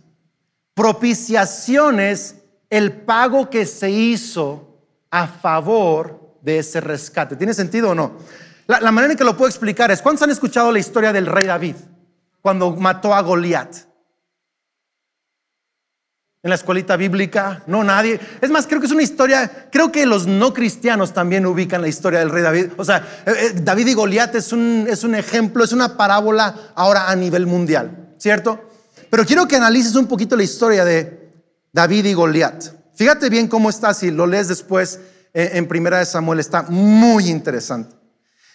Propiciación 0.74 2.00
es 2.00 2.36
el 2.70 2.92
pago 2.92 3.48
que 3.48 3.66
se 3.66 3.90
hizo 3.90 4.80
a 5.10 5.28
favor 5.28 6.38
de 6.42 6.58
ese 6.58 6.80
rescate. 6.80 7.36
¿Tiene 7.36 7.54
sentido 7.54 7.90
o 7.90 7.94
no? 7.94 8.18
La, 8.66 8.90
manera 8.90 9.12
en 9.12 9.18
que 9.18 9.24
lo 9.24 9.36
puedo 9.36 9.48
explicar 9.48 9.90
es, 9.90 10.02
¿cuántos 10.02 10.22
han 10.22 10.30
escuchado 10.30 10.72
la 10.72 10.78
historia 10.78 11.12
del 11.12 11.26
rey 11.26 11.46
David 11.46 11.76
cuando 12.40 12.70
mató 12.72 13.14
a 13.14 13.20
Goliat? 13.20 13.76
En 16.44 16.50
la 16.50 16.56
escuelita 16.56 16.98
bíblica, 16.98 17.62
no 17.66 17.82
nadie. 17.82 18.20
Es 18.42 18.50
más, 18.50 18.66
creo 18.66 18.78
que 18.78 18.84
es 18.84 18.92
una 18.92 19.02
historia, 19.02 19.66
creo 19.72 19.90
que 19.90 20.04
los 20.04 20.26
no 20.26 20.52
cristianos 20.52 21.14
también 21.14 21.46
ubican 21.46 21.80
la 21.80 21.88
historia 21.88 22.18
del 22.18 22.28
rey 22.28 22.42
David. 22.42 22.66
O 22.76 22.84
sea, 22.84 22.98
eh, 23.24 23.32
eh, 23.34 23.52
David 23.62 23.86
y 23.86 23.94
Goliat 23.94 24.34
es 24.34 24.52
un, 24.52 24.86
es 24.86 25.04
un 25.04 25.14
ejemplo, 25.14 25.64
es 25.64 25.72
una 25.72 25.96
parábola 25.96 26.54
ahora 26.74 27.08
a 27.08 27.16
nivel 27.16 27.46
mundial, 27.46 28.14
¿cierto? 28.18 28.60
Pero 29.08 29.24
quiero 29.24 29.48
que 29.48 29.56
analices 29.56 29.94
un 29.94 30.06
poquito 30.06 30.36
la 30.36 30.42
historia 30.42 30.84
de 30.84 31.32
David 31.72 32.04
y 32.04 32.12
Goliat. 32.12 32.62
Fíjate 32.94 33.30
bien 33.30 33.48
cómo 33.48 33.70
está, 33.70 33.94
si 33.94 34.10
lo 34.10 34.26
lees 34.26 34.48
después 34.48 35.00
eh, 35.32 35.52
en 35.54 35.66
Primera 35.66 35.98
de 35.98 36.04
Samuel, 36.04 36.40
está 36.40 36.64
muy 36.64 37.30
interesante. 37.30 37.96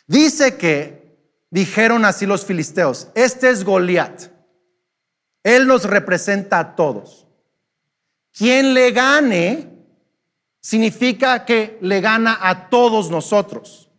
Dice 0.06 0.58
que 0.58 1.17
dijeron 1.49 2.06
así 2.06 2.28
los 2.28 2.45
filisteos, 2.45 3.08
este 3.15 3.49
es 3.49 3.63
Goliat. 3.63 4.25
Él 5.43 5.65
nos 5.65 5.86
representa 5.86 6.60
a 6.60 6.75
todos. 6.75 7.25
Quien 8.39 8.73
le 8.73 8.91
gane 8.91 9.67
significa 10.62 11.43
que 11.43 11.78
le 11.82 11.99
gana 11.99 12.39
a 12.41 12.69
todos 12.69 13.12
nosotros. 13.12 13.89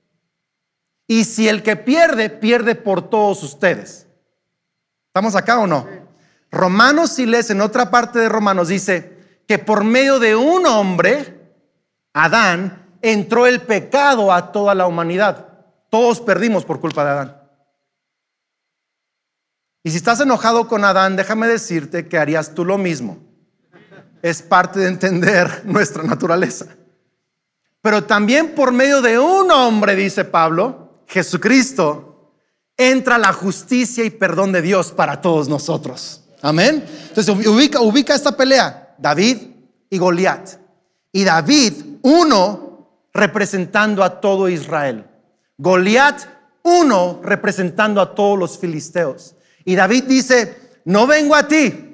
Y 1.07 1.25
si 1.25 1.47
el 1.47 1.63
que 1.63 1.77
pierde, 1.77 2.31
pierde 2.31 2.75
por 2.75 3.11
todos 3.11 3.43
ustedes. 3.43 4.07
¿Estamos 5.09 5.37
acá 5.37 5.59
o 5.59 5.67
no? 5.67 5.87
Romanos, 6.51 7.13
si 7.13 7.27
lees 7.27 7.51
en 7.51 7.61
otra 7.61 7.91
parte 7.91 8.19
de 8.19 8.31
Romanos, 8.31 8.69
dice 8.69 9.43
que 9.47 9.59
por 9.59 9.85
medio 9.85 10.19
de 10.19 10.35
un 10.35 10.65
hombre, 10.65 11.53
Adán, 12.15 12.97
entró 13.03 13.47
el 13.47 13.61
pecado 13.61 14.33
a 14.33 14.53
toda 14.53 14.75
la 14.75 14.87
humanidad. 14.87 15.49
Todos 15.91 16.19
perdimos 16.23 16.65
por 16.65 16.81
culpa 16.81 17.05
de 17.05 17.11
Adán. 17.11 17.43
Y 19.83 19.91
si 19.91 19.99
estás 19.99 20.19
enojado 20.21 20.67
con 20.67 20.83
Adán, 20.83 21.17
déjame 21.17 21.47
decirte 21.47 22.09
que 22.09 22.17
harías 22.17 22.55
tú 22.55 22.65
lo 22.65 22.79
mismo 22.79 23.30
es 24.23 24.43
parte 24.43 24.81
de 24.81 24.89
entender 24.89 25.63
nuestra 25.65 26.03
naturaleza. 26.03 26.67
Pero 27.83 28.05
también 28.05 28.55
por 28.55 28.73
medio 28.73 29.01
de 29.01 29.19
un 29.19 29.51
hombre, 29.51 29.97
dice 29.97 30.25
Pablo, 30.25 31.05
Jesucristo, 31.07 32.35
entra 32.77 33.19
la 33.19 33.33
justicia 33.33 34.05
y 34.05 34.11
perdón 34.11 34.53
de 34.53 34.63
Dios 34.63 34.93
para 34.93 35.21
todos 35.21 35.49
nosotros. 35.49 36.23
Amén. 36.43 36.85
Entonces 37.09 37.47
ubica, 37.47 37.81
ubica 37.81 38.15
esta 38.15 38.37
pelea, 38.37 38.95
David 38.99 39.39
y 39.89 39.99
Goliat. 39.99 40.51
Y 41.13 41.25
David, 41.25 41.73
uno, 42.03 42.89
representando 43.13 44.05
a 44.05 44.21
todo 44.21 44.49
Israel. 44.49 45.07
Goliat, 45.59 46.23
uno, 46.63 47.21
representando 47.23 48.01
a 48.01 48.15
todos 48.15 48.39
los 48.39 48.59
filisteos. 48.59 49.35
Y 49.65 49.75
David 49.75 50.05
dice, 50.05 50.81
no 50.85 51.07
vengo 51.07 51.35
a 51.35 51.49
ti 51.49 51.90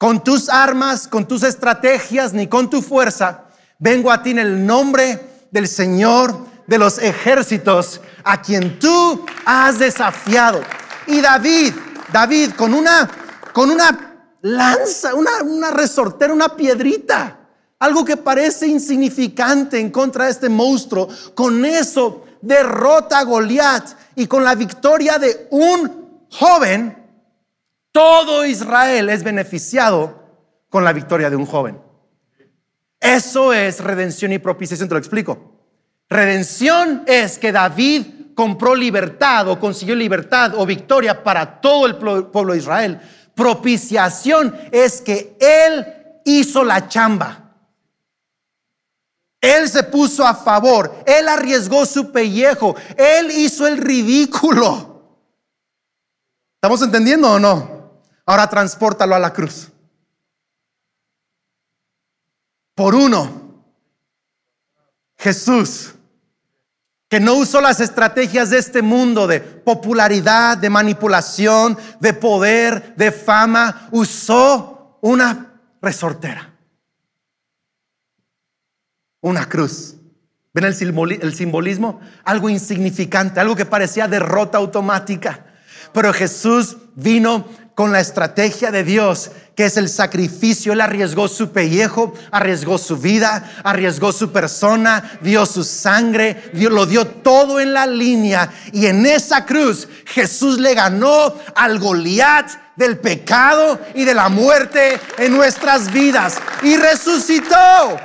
con 0.00 0.24
tus 0.24 0.48
armas, 0.48 1.06
con 1.06 1.28
tus 1.28 1.42
estrategias, 1.42 2.32
ni 2.32 2.46
con 2.46 2.70
tu 2.70 2.80
fuerza. 2.80 3.44
Vengo 3.78 4.10
a 4.10 4.22
ti 4.22 4.30
en 4.30 4.38
el 4.38 4.64
nombre 4.64 5.46
del 5.50 5.68
Señor 5.68 6.46
de 6.66 6.78
los 6.78 6.96
ejércitos, 6.96 8.00
a 8.24 8.40
quien 8.40 8.78
tú 8.78 9.26
has 9.44 9.78
desafiado. 9.78 10.62
Y 11.06 11.20
David, 11.20 11.74
David, 12.10 12.52
con 12.52 12.72
una, 12.72 13.10
con 13.52 13.70
una 13.70 14.24
lanza, 14.40 15.14
una, 15.14 15.42
una 15.42 15.70
resortera, 15.70 16.32
una 16.32 16.56
piedrita, 16.56 17.38
algo 17.78 18.02
que 18.02 18.16
parece 18.16 18.68
insignificante 18.68 19.78
en 19.78 19.90
contra 19.90 20.24
de 20.24 20.30
este 20.30 20.48
monstruo, 20.48 21.08
con 21.34 21.62
eso 21.62 22.24
derrota 22.40 23.18
a 23.18 23.24
Goliat 23.24 23.86
y 24.16 24.26
con 24.26 24.44
la 24.44 24.54
victoria 24.54 25.18
de 25.18 25.46
un 25.50 26.24
joven 26.30 26.99
todo 27.92 28.44
Israel 28.44 29.08
es 29.10 29.22
beneficiado 29.22 30.20
con 30.68 30.84
la 30.84 30.92
victoria 30.92 31.30
de 31.30 31.36
un 31.36 31.46
joven. 31.46 31.80
Eso 33.00 33.52
es 33.52 33.80
redención 33.80 34.32
y 34.32 34.38
propiciación, 34.38 34.88
te 34.88 34.94
lo 34.94 34.98
explico. 34.98 35.60
Redención 36.08 37.04
es 37.06 37.38
que 37.38 37.52
David 37.52 38.34
compró 38.34 38.74
libertad 38.74 39.48
o 39.48 39.58
consiguió 39.58 39.94
libertad 39.94 40.54
o 40.56 40.66
victoria 40.66 41.22
para 41.22 41.60
todo 41.60 41.86
el 41.86 41.96
pueblo 41.96 42.52
de 42.52 42.58
Israel. 42.58 43.00
Propiciación 43.34 44.54
es 44.70 45.00
que 45.00 45.36
él 45.40 45.86
hizo 46.24 46.62
la 46.64 46.88
chamba. 46.88 47.54
Él 49.40 49.68
se 49.70 49.82
puso 49.84 50.26
a 50.26 50.34
favor, 50.34 51.02
él 51.06 51.26
arriesgó 51.26 51.86
su 51.86 52.12
pellejo, 52.12 52.76
él 52.96 53.30
hizo 53.30 53.66
el 53.66 53.78
ridículo. 53.78 55.16
¿Estamos 56.56 56.82
entendiendo 56.82 57.30
o 57.30 57.38
no? 57.38 57.79
Ahora 58.30 58.48
transpórtalo 58.48 59.16
a 59.16 59.18
la 59.18 59.32
cruz. 59.32 59.72
Por 62.76 62.94
uno, 62.94 63.64
Jesús, 65.18 65.94
que 67.08 67.18
no 67.18 67.34
usó 67.34 67.60
las 67.60 67.80
estrategias 67.80 68.50
de 68.50 68.58
este 68.58 68.82
mundo 68.82 69.26
de 69.26 69.40
popularidad, 69.40 70.56
de 70.56 70.70
manipulación, 70.70 71.76
de 71.98 72.14
poder, 72.14 72.94
de 72.94 73.10
fama, 73.10 73.88
usó 73.90 75.00
una 75.00 75.60
resortera, 75.82 76.54
una 79.22 79.48
cruz. 79.48 79.96
¿Ven 80.54 80.66
el 80.66 81.34
simbolismo? 81.34 82.00
Algo 82.22 82.48
insignificante, 82.48 83.40
algo 83.40 83.56
que 83.56 83.66
parecía 83.66 84.06
derrota 84.06 84.58
automática. 84.58 85.46
Pero 85.92 86.12
Jesús 86.12 86.76
vino 86.94 87.48
con 87.80 87.92
la 87.92 88.00
estrategia 88.00 88.70
de 88.70 88.84
Dios, 88.84 89.30
que 89.56 89.64
es 89.64 89.78
el 89.78 89.88
sacrificio. 89.88 90.74
Él 90.74 90.82
arriesgó 90.82 91.28
su 91.28 91.50
pellejo, 91.50 92.12
arriesgó 92.30 92.76
su 92.76 92.98
vida, 92.98 93.50
arriesgó 93.64 94.12
su 94.12 94.30
persona, 94.30 95.18
dio 95.22 95.46
su 95.46 95.64
sangre, 95.64 96.50
Dios 96.52 96.70
lo 96.74 96.84
dio 96.84 97.06
todo 97.06 97.58
en 97.58 97.72
la 97.72 97.86
línea. 97.86 98.52
Y 98.74 98.84
en 98.84 99.06
esa 99.06 99.46
cruz 99.46 99.88
Jesús 100.04 100.60
le 100.60 100.74
ganó 100.74 101.34
al 101.54 101.78
Goliat 101.78 102.50
del 102.76 102.98
pecado 102.98 103.80
y 103.94 104.04
de 104.04 104.12
la 104.12 104.28
muerte 104.28 105.00
en 105.16 105.34
nuestras 105.34 105.90
vidas 105.90 106.36
y 106.62 106.76
resucitó. 106.76 107.96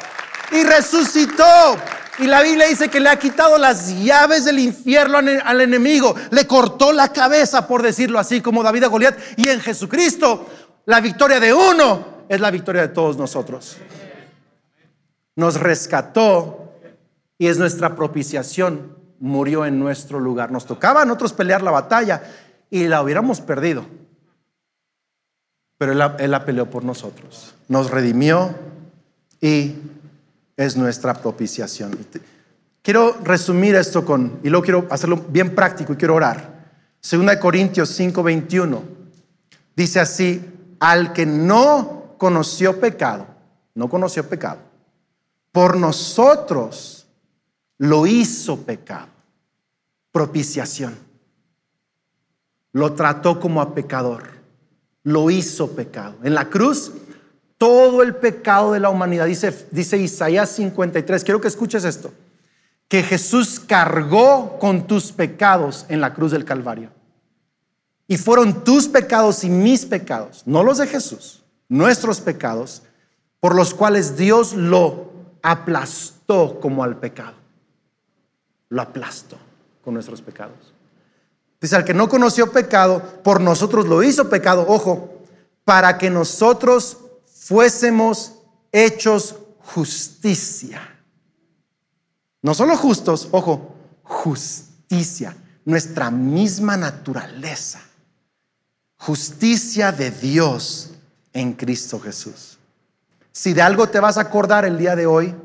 y 0.54 0.64
resucitó. 0.64 1.78
Y 2.20 2.28
la 2.28 2.42
Biblia 2.42 2.68
dice 2.68 2.90
que 2.90 3.00
le 3.00 3.10
ha 3.10 3.20
quitado 3.20 3.58
las 3.58 4.04
llaves 4.04 4.46
del 4.46 4.60
infierno 4.60 5.18
al 5.18 5.62
enemigo, 5.62 6.16
le 6.32 6.48
cortó 6.48 6.94
la 6.94 7.12
cabeza, 7.12 7.68
por 7.68 7.82
decirlo 7.82 8.20
así, 8.20 8.42
como 8.42 8.64
David 8.64 8.84
a 8.84 8.88
Goliat. 8.88 9.18
Y 9.36 9.50
en 9.50 9.60
Jesucristo, 9.60 10.48
la 10.86 11.02
victoria 11.02 11.40
de 11.40 11.54
uno 11.54 12.06
es 12.30 12.40
la 12.40 12.52
victoria 12.52 12.84
de 12.84 12.88
todos 12.90 13.18
nosotros. 13.18 13.78
Nos 15.36 15.60
rescató 15.60 16.74
y 17.38 17.48
es 17.48 17.58
nuestra 17.58 17.96
propiciación. 17.96 18.96
Murió 19.20 19.66
en 19.66 19.80
nuestro 19.80 20.20
lugar. 20.20 20.52
Nos 20.52 20.66
tocaba 20.66 21.02
a 21.02 21.06
nosotros 21.06 21.34
pelear 21.34 21.62
la 21.62 21.72
batalla 21.72 22.24
y 22.70 22.88
la 22.88 23.02
hubiéramos 23.02 23.42
perdido. 23.42 23.86
Pero 25.78 25.92
él 25.92 26.02
él 26.20 26.32
la 26.32 26.46
peleó 26.46 26.70
por 26.70 26.86
nosotros. 26.86 27.54
Nos 27.68 27.92
redimió 27.92 28.56
y 29.42 29.76
es 30.58 30.78
nuestra 30.78 31.14
propiciación. 31.14 31.98
Quiero 32.82 33.18
resumir 33.24 33.76
esto 33.76 34.06
con, 34.06 34.40
y 34.44 34.50
luego 34.50 34.64
quiero 34.64 34.88
hacerlo 34.90 35.26
bien 35.30 35.56
práctico 35.56 35.94
y 35.94 35.96
quiero 35.96 36.16
orar. 36.16 36.56
Segunda 37.00 37.34
de 37.34 37.40
Corintios 37.40 38.00
5:21 38.00 38.82
dice 39.76 40.00
así, 40.00 40.44
al 40.80 41.14
que 41.14 41.26
no 41.26 42.16
conoció 42.18 42.80
pecado, 42.80 43.28
no 43.74 43.90
conoció 43.90 44.28
pecado, 44.28 44.60
por 45.52 45.78
nosotros 45.78 47.08
lo 47.78 48.08
hizo 48.08 48.62
pecado, 48.62 49.08
propiciación. 50.12 50.96
Lo 52.72 52.94
trató 52.94 53.40
como 53.40 53.62
a 53.62 53.74
pecador, 53.74 54.24
lo 55.04 55.30
hizo 55.30 55.72
pecado. 55.72 56.16
En 56.24 56.34
la 56.34 56.50
cruz 56.50 56.92
todo 57.58 58.02
el 58.02 58.16
pecado 58.16 58.74
de 58.74 58.80
la 58.80 58.90
humanidad. 58.90 59.26
Dice, 59.26 59.68
dice 59.72 59.98
Isaías 59.98 60.50
53, 60.50 61.24
quiero 61.24 61.42
que 61.42 61.48
escuches 61.48 61.84
esto, 61.84 62.14
que 62.88 63.04
Jesús 63.04 63.60
cargó 63.60 64.60
con 64.60 64.88
tus 64.88 65.12
pecados 65.12 65.86
en 65.90 66.02
la 66.02 66.14
cruz 66.14 66.32
del 66.32 66.46
Calvario. 66.46 66.90
Y 68.08 68.18
fueron 68.18 68.64
tus 68.64 68.88
pecados 68.88 69.44
y 69.44 69.50
mis 69.50 69.86
pecados, 69.86 70.44
no 70.46 70.64
los 70.64 70.78
de 70.78 70.88
Jesús, 70.88 71.44
nuestros 71.70 72.22
pecados, 72.22 72.84
por 73.40 73.56
los 73.56 73.74
cuales 73.74 74.16
Dios 74.18 74.54
lo 74.54 75.12
aplastó 75.42 76.60
como 76.60 76.84
al 76.84 76.98
pecado. 76.98 77.34
Lo 78.70 78.82
aplastó 78.82 79.38
con 79.84 79.94
nuestros 79.94 80.22
pecados. 80.22 80.74
Dice, 81.62 81.76
al 81.76 81.86
que 81.86 81.94
no 81.94 82.10
conoció 82.10 82.52
pecado, 82.52 83.02
por 83.24 83.42
nosotros 83.42 83.88
lo 83.88 84.04
hizo 84.04 84.30
pecado, 84.30 84.66
ojo, 84.68 85.16
para 85.64 85.98
que 85.98 86.12
nosotros 86.12 86.98
fuésemos 87.46 88.40
hechos 88.72 89.36
justicia. 89.60 90.82
No 92.42 92.56
solo 92.56 92.76
justos, 92.76 93.30
ojo, 93.32 93.76
justicia, 94.02 95.38
nuestra 95.64 96.10
misma 96.10 96.76
naturaleza. 96.76 97.82
Justicia 98.98 99.92
de 99.92 100.10
Dios 100.10 100.96
en 101.34 101.54
Cristo 101.54 102.00
Jesús. 102.00 102.58
Si 103.32 103.54
de 103.54 103.62
algo 103.62 103.90
te 103.90 104.00
vas 104.00 104.18
a 104.18 104.22
acordar 104.22 104.66
el 104.66 104.80
día 104.80 104.96
de 104.96 105.06
hoy, 105.06 105.36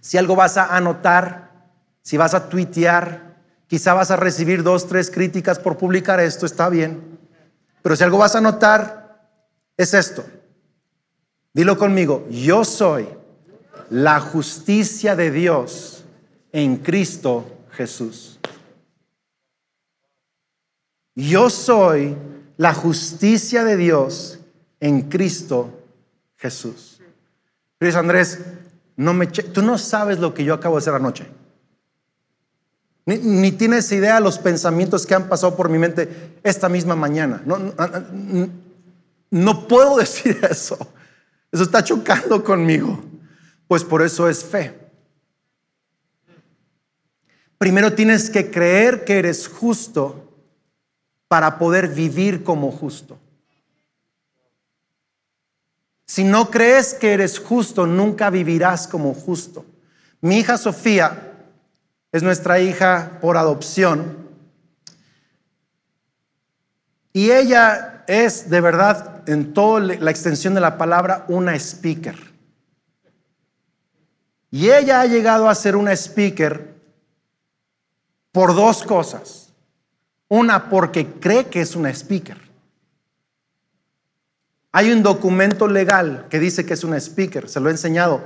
si 0.00 0.18
algo 0.18 0.36
vas 0.36 0.58
a 0.58 0.76
anotar, 0.76 1.70
si 2.02 2.18
vas 2.18 2.34
a 2.34 2.50
tuitear, 2.50 3.38
quizá 3.66 3.94
vas 3.94 4.10
a 4.10 4.16
recibir 4.16 4.62
dos, 4.62 4.88
tres 4.88 5.10
críticas 5.10 5.58
por 5.58 5.78
publicar 5.78 6.20
esto, 6.20 6.44
está 6.44 6.68
bien. 6.68 7.18
Pero 7.80 7.96
si 7.96 8.04
algo 8.04 8.18
vas 8.18 8.34
a 8.34 8.38
anotar, 8.38 9.30
es 9.78 9.94
esto. 9.94 10.22
Dilo 11.54 11.78
conmigo, 11.78 12.26
yo 12.30 12.64
soy 12.64 13.06
la 13.88 14.18
justicia 14.18 15.14
de 15.14 15.30
Dios 15.30 16.04
en 16.50 16.78
Cristo 16.78 17.44
Jesús. 17.70 18.40
Yo 21.14 21.48
soy 21.48 22.16
la 22.56 22.74
justicia 22.74 23.62
de 23.62 23.76
Dios 23.76 24.40
en 24.80 25.02
Cristo 25.02 25.80
Jesús. 26.36 27.00
Pero 27.78 28.00
Andrés, 28.00 28.40
no 28.96 29.14
me 29.14 29.28
tú 29.28 29.62
no 29.62 29.78
sabes 29.78 30.18
lo 30.18 30.34
que 30.34 30.44
yo 30.44 30.54
acabo 30.54 30.74
de 30.74 30.80
hacer 30.80 30.94
anoche. 30.94 31.26
Ni, 33.06 33.52
tienes 33.52 33.92
idea 33.92 34.16
de 34.16 34.22
los 34.22 34.38
pensamientos 34.38 35.06
que 35.06 35.14
han 35.14 35.28
pasado 35.28 35.54
por 35.54 35.68
mi 35.68 35.78
mente 35.78 36.38
esta 36.42 36.68
misma 36.68 36.96
mañana. 36.96 37.42
No, 37.44 37.58
no 39.30 39.68
puedo 39.68 39.96
decir 39.98 40.40
eso. 40.50 40.78
Eso 41.54 41.62
está 41.62 41.84
chocando 41.84 42.42
conmigo. 42.42 43.00
Pues 43.68 43.84
por 43.84 44.02
eso 44.02 44.28
es 44.28 44.44
fe. 44.44 44.76
Primero 47.56 47.94
tienes 47.94 48.28
que 48.28 48.50
creer 48.50 49.04
que 49.04 49.20
eres 49.20 49.46
justo 49.46 50.32
para 51.28 51.56
poder 51.56 51.86
vivir 51.86 52.42
como 52.42 52.72
justo. 52.72 53.16
Si 56.04 56.24
no 56.24 56.50
crees 56.50 56.92
que 56.92 57.12
eres 57.12 57.38
justo, 57.38 57.86
nunca 57.86 58.30
vivirás 58.30 58.88
como 58.88 59.14
justo. 59.14 59.64
Mi 60.20 60.38
hija 60.38 60.58
Sofía 60.58 61.34
es 62.10 62.24
nuestra 62.24 62.58
hija 62.58 63.18
por 63.20 63.36
adopción. 63.36 64.26
Y 67.12 67.30
ella 67.30 68.04
es 68.08 68.50
de 68.50 68.60
verdad, 68.60 69.13
en 69.26 69.52
toda 69.52 69.80
la 69.80 70.10
extensión 70.10 70.54
de 70.54 70.60
la 70.60 70.78
palabra, 70.78 71.24
una 71.28 71.54
speaker. 71.54 72.16
Y 74.50 74.70
ella 74.70 75.00
ha 75.00 75.06
llegado 75.06 75.48
a 75.48 75.54
ser 75.54 75.74
una 75.74 75.92
speaker 75.92 76.74
por 78.30 78.54
dos 78.54 78.82
cosas. 78.82 79.52
Una, 80.28 80.70
porque 80.70 81.06
cree 81.06 81.46
que 81.46 81.60
es 81.60 81.76
una 81.76 81.90
speaker. 81.90 82.38
Hay 84.72 84.90
un 84.90 85.02
documento 85.02 85.68
legal 85.68 86.26
que 86.30 86.40
dice 86.40 86.66
que 86.66 86.74
es 86.74 86.82
una 86.82 86.98
speaker, 86.98 87.48
se 87.48 87.60
lo 87.60 87.68
he 87.68 87.72
enseñado. 87.72 88.22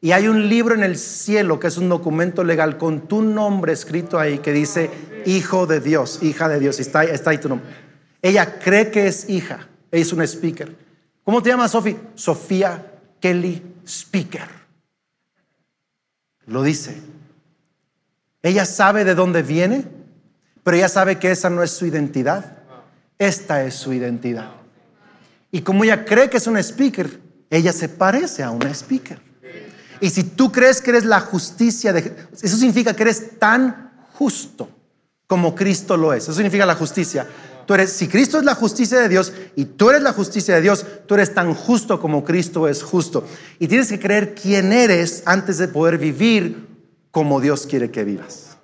Y 0.00 0.12
hay 0.12 0.26
un 0.26 0.48
libro 0.48 0.74
en 0.74 0.82
el 0.82 0.98
cielo 0.98 1.60
que 1.60 1.68
es 1.68 1.76
un 1.76 1.88
documento 1.88 2.44
legal 2.44 2.76
con 2.76 3.08
tu 3.08 3.22
nombre 3.22 3.72
escrito 3.72 4.18
ahí 4.18 4.38
que 4.38 4.52
dice 4.52 4.90
Hijo 5.26 5.66
de 5.66 5.80
Dios, 5.80 6.22
hija 6.22 6.48
de 6.48 6.58
Dios. 6.58 6.80
Está, 6.80 7.04
está 7.04 7.30
ahí 7.30 7.38
tu 7.38 7.48
nombre. 7.48 7.68
Ella 8.20 8.58
cree 8.58 8.90
que 8.90 9.06
es 9.06 9.28
hija. 9.28 9.68
Es 9.92 10.12
una 10.12 10.24
speaker. 10.24 10.74
¿Cómo 11.22 11.40
te 11.40 11.50
llamas, 11.50 11.70
Sofía? 11.70 11.96
Sofía 12.16 12.92
Kelly 13.20 13.62
Speaker. 13.86 14.48
Lo 16.46 16.64
dice. 16.64 17.00
Ella 18.42 18.64
sabe 18.64 19.04
de 19.04 19.14
dónde 19.14 19.42
viene, 19.42 19.86
pero 20.64 20.76
ella 20.76 20.88
sabe 20.88 21.20
que 21.20 21.30
esa 21.30 21.48
no 21.48 21.62
es 21.62 21.70
su 21.70 21.86
identidad. 21.86 22.56
Esta 23.18 23.62
es 23.64 23.74
su 23.74 23.92
identidad. 23.92 24.50
Y 25.52 25.60
como 25.60 25.84
ella 25.84 26.04
cree 26.04 26.28
que 26.28 26.38
es 26.38 26.46
una 26.48 26.60
speaker, 26.60 27.20
ella 27.50 27.72
se 27.72 27.88
parece 27.88 28.42
a 28.42 28.50
una 28.50 28.70
speaker. 28.70 29.20
Y 30.00 30.10
si 30.10 30.24
tú 30.24 30.50
crees 30.50 30.80
que 30.80 30.90
eres 30.90 31.04
la 31.04 31.20
justicia 31.20 31.92
de 31.92 32.16
eso 32.32 32.56
significa 32.56 32.96
que 32.96 33.02
eres 33.04 33.38
tan 33.38 33.92
justo 34.14 34.68
como 35.28 35.54
Cristo 35.54 35.96
lo 35.96 36.12
es. 36.12 36.24
Eso 36.24 36.32
significa 36.32 36.66
la 36.66 36.74
justicia. 36.74 37.26
Tú 37.66 37.74
eres, 37.74 37.92
si 37.92 38.08
Cristo 38.08 38.38
es 38.38 38.44
la 38.44 38.54
justicia 38.54 39.00
de 39.00 39.08
Dios 39.08 39.32
y 39.56 39.64
tú 39.64 39.90
eres 39.90 40.02
la 40.02 40.12
justicia 40.12 40.54
de 40.54 40.60
Dios, 40.60 40.84
tú 41.06 41.14
eres 41.14 41.32
tan 41.34 41.54
justo 41.54 42.00
como 42.00 42.24
Cristo 42.24 42.68
es 42.68 42.82
justo. 42.82 43.26
Y 43.58 43.68
tienes 43.68 43.88
que 43.88 44.00
creer 44.00 44.34
quién 44.34 44.72
eres 44.72 45.22
antes 45.26 45.58
de 45.58 45.68
poder 45.68 45.98
vivir 45.98 46.68
como 47.10 47.40
Dios 47.40 47.66
quiere 47.66 47.90
que 47.90 48.04
vivas. 48.04 48.56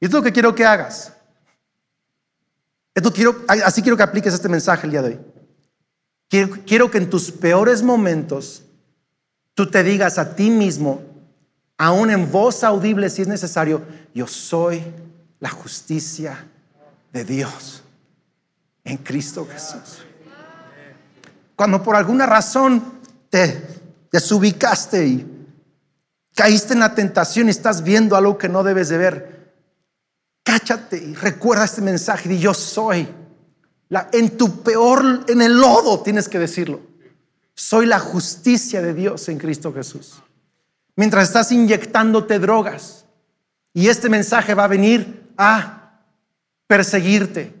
Y 0.00 0.06
es 0.06 0.12
lo 0.12 0.22
que 0.22 0.32
quiero 0.32 0.54
que 0.54 0.64
hagas. 0.64 1.12
Esto 2.94 3.12
quiero, 3.12 3.42
así 3.48 3.82
quiero 3.82 3.96
que 3.96 4.02
apliques 4.02 4.32
este 4.32 4.48
mensaje 4.48 4.86
el 4.86 4.92
día 4.92 5.02
de 5.02 5.08
hoy. 5.08 5.20
Quiero, 6.28 6.56
quiero 6.66 6.90
que 6.90 6.98
en 6.98 7.10
tus 7.10 7.30
peores 7.30 7.82
momentos 7.82 8.62
tú 9.54 9.70
te 9.70 9.82
digas 9.82 10.18
a 10.18 10.34
ti 10.36 10.50
mismo, 10.50 11.02
aún 11.76 12.10
en 12.10 12.30
voz 12.30 12.62
audible 12.64 13.10
si 13.10 13.22
es 13.22 13.28
necesario, 13.28 13.82
yo 14.14 14.26
soy 14.26 14.82
la 15.44 15.50
justicia 15.50 16.48
de 17.12 17.22
Dios 17.22 17.82
en 18.82 18.96
Cristo 18.96 19.46
Jesús. 19.46 20.02
Cuando 21.54 21.82
por 21.82 21.96
alguna 21.96 22.24
razón 22.24 22.82
te 23.28 23.62
desubicaste 24.10 25.06
y 25.06 25.46
caíste 26.34 26.72
en 26.72 26.80
la 26.80 26.94
tentación 26.94 27.48
y 27.48 27.50
estás 27.50 27.82
viendo 27.82 28.16
algo 28.16 28.38
que 28.38 28.48
no 28.48 28.64
debes 28.64 28.88
de 28.88 28.96
ver, 28.96 29.52
cáchate 30.42 30.96
y 30.96 31.14
recuerda 31.14 31.66
este 31.66 31.82
mensaje 31.82 32.32
y 32.32 32.38
yo 32.38 32.54
soy. 32.54 33.06
La, 33.90 34.08
en 34.14 34.38
tu 34.38 34.62
peor, 34.62 35.26
en 35.28 35.42
el 35.42 35.60
lodo 35.60 36.00
tienes 36.00 36.26
que 36.26 36.38
decirlo. 36.38 36.80
Soy 37.54 37.84
la 37.84 37.98
justicia 37.98 38.80
de 38.80 38.94
Dios 38.94 39.28
en 39.28 39.36
Cristo 39.36 39.74
Jesús. 39.74 40.22
Mientras 40.96 41.28
estás 41.28 41.52
inyectándote 41.52 42.38
drogas 42.38 43.04
y 43.74 43.88
este 43.88 44.08
mensaje 44.08 44.54
va 44.54 44.64
a 44.64 44.68
venir 44.68 45.23
a 45.36 46.00
perseguirte. 46.66 47.54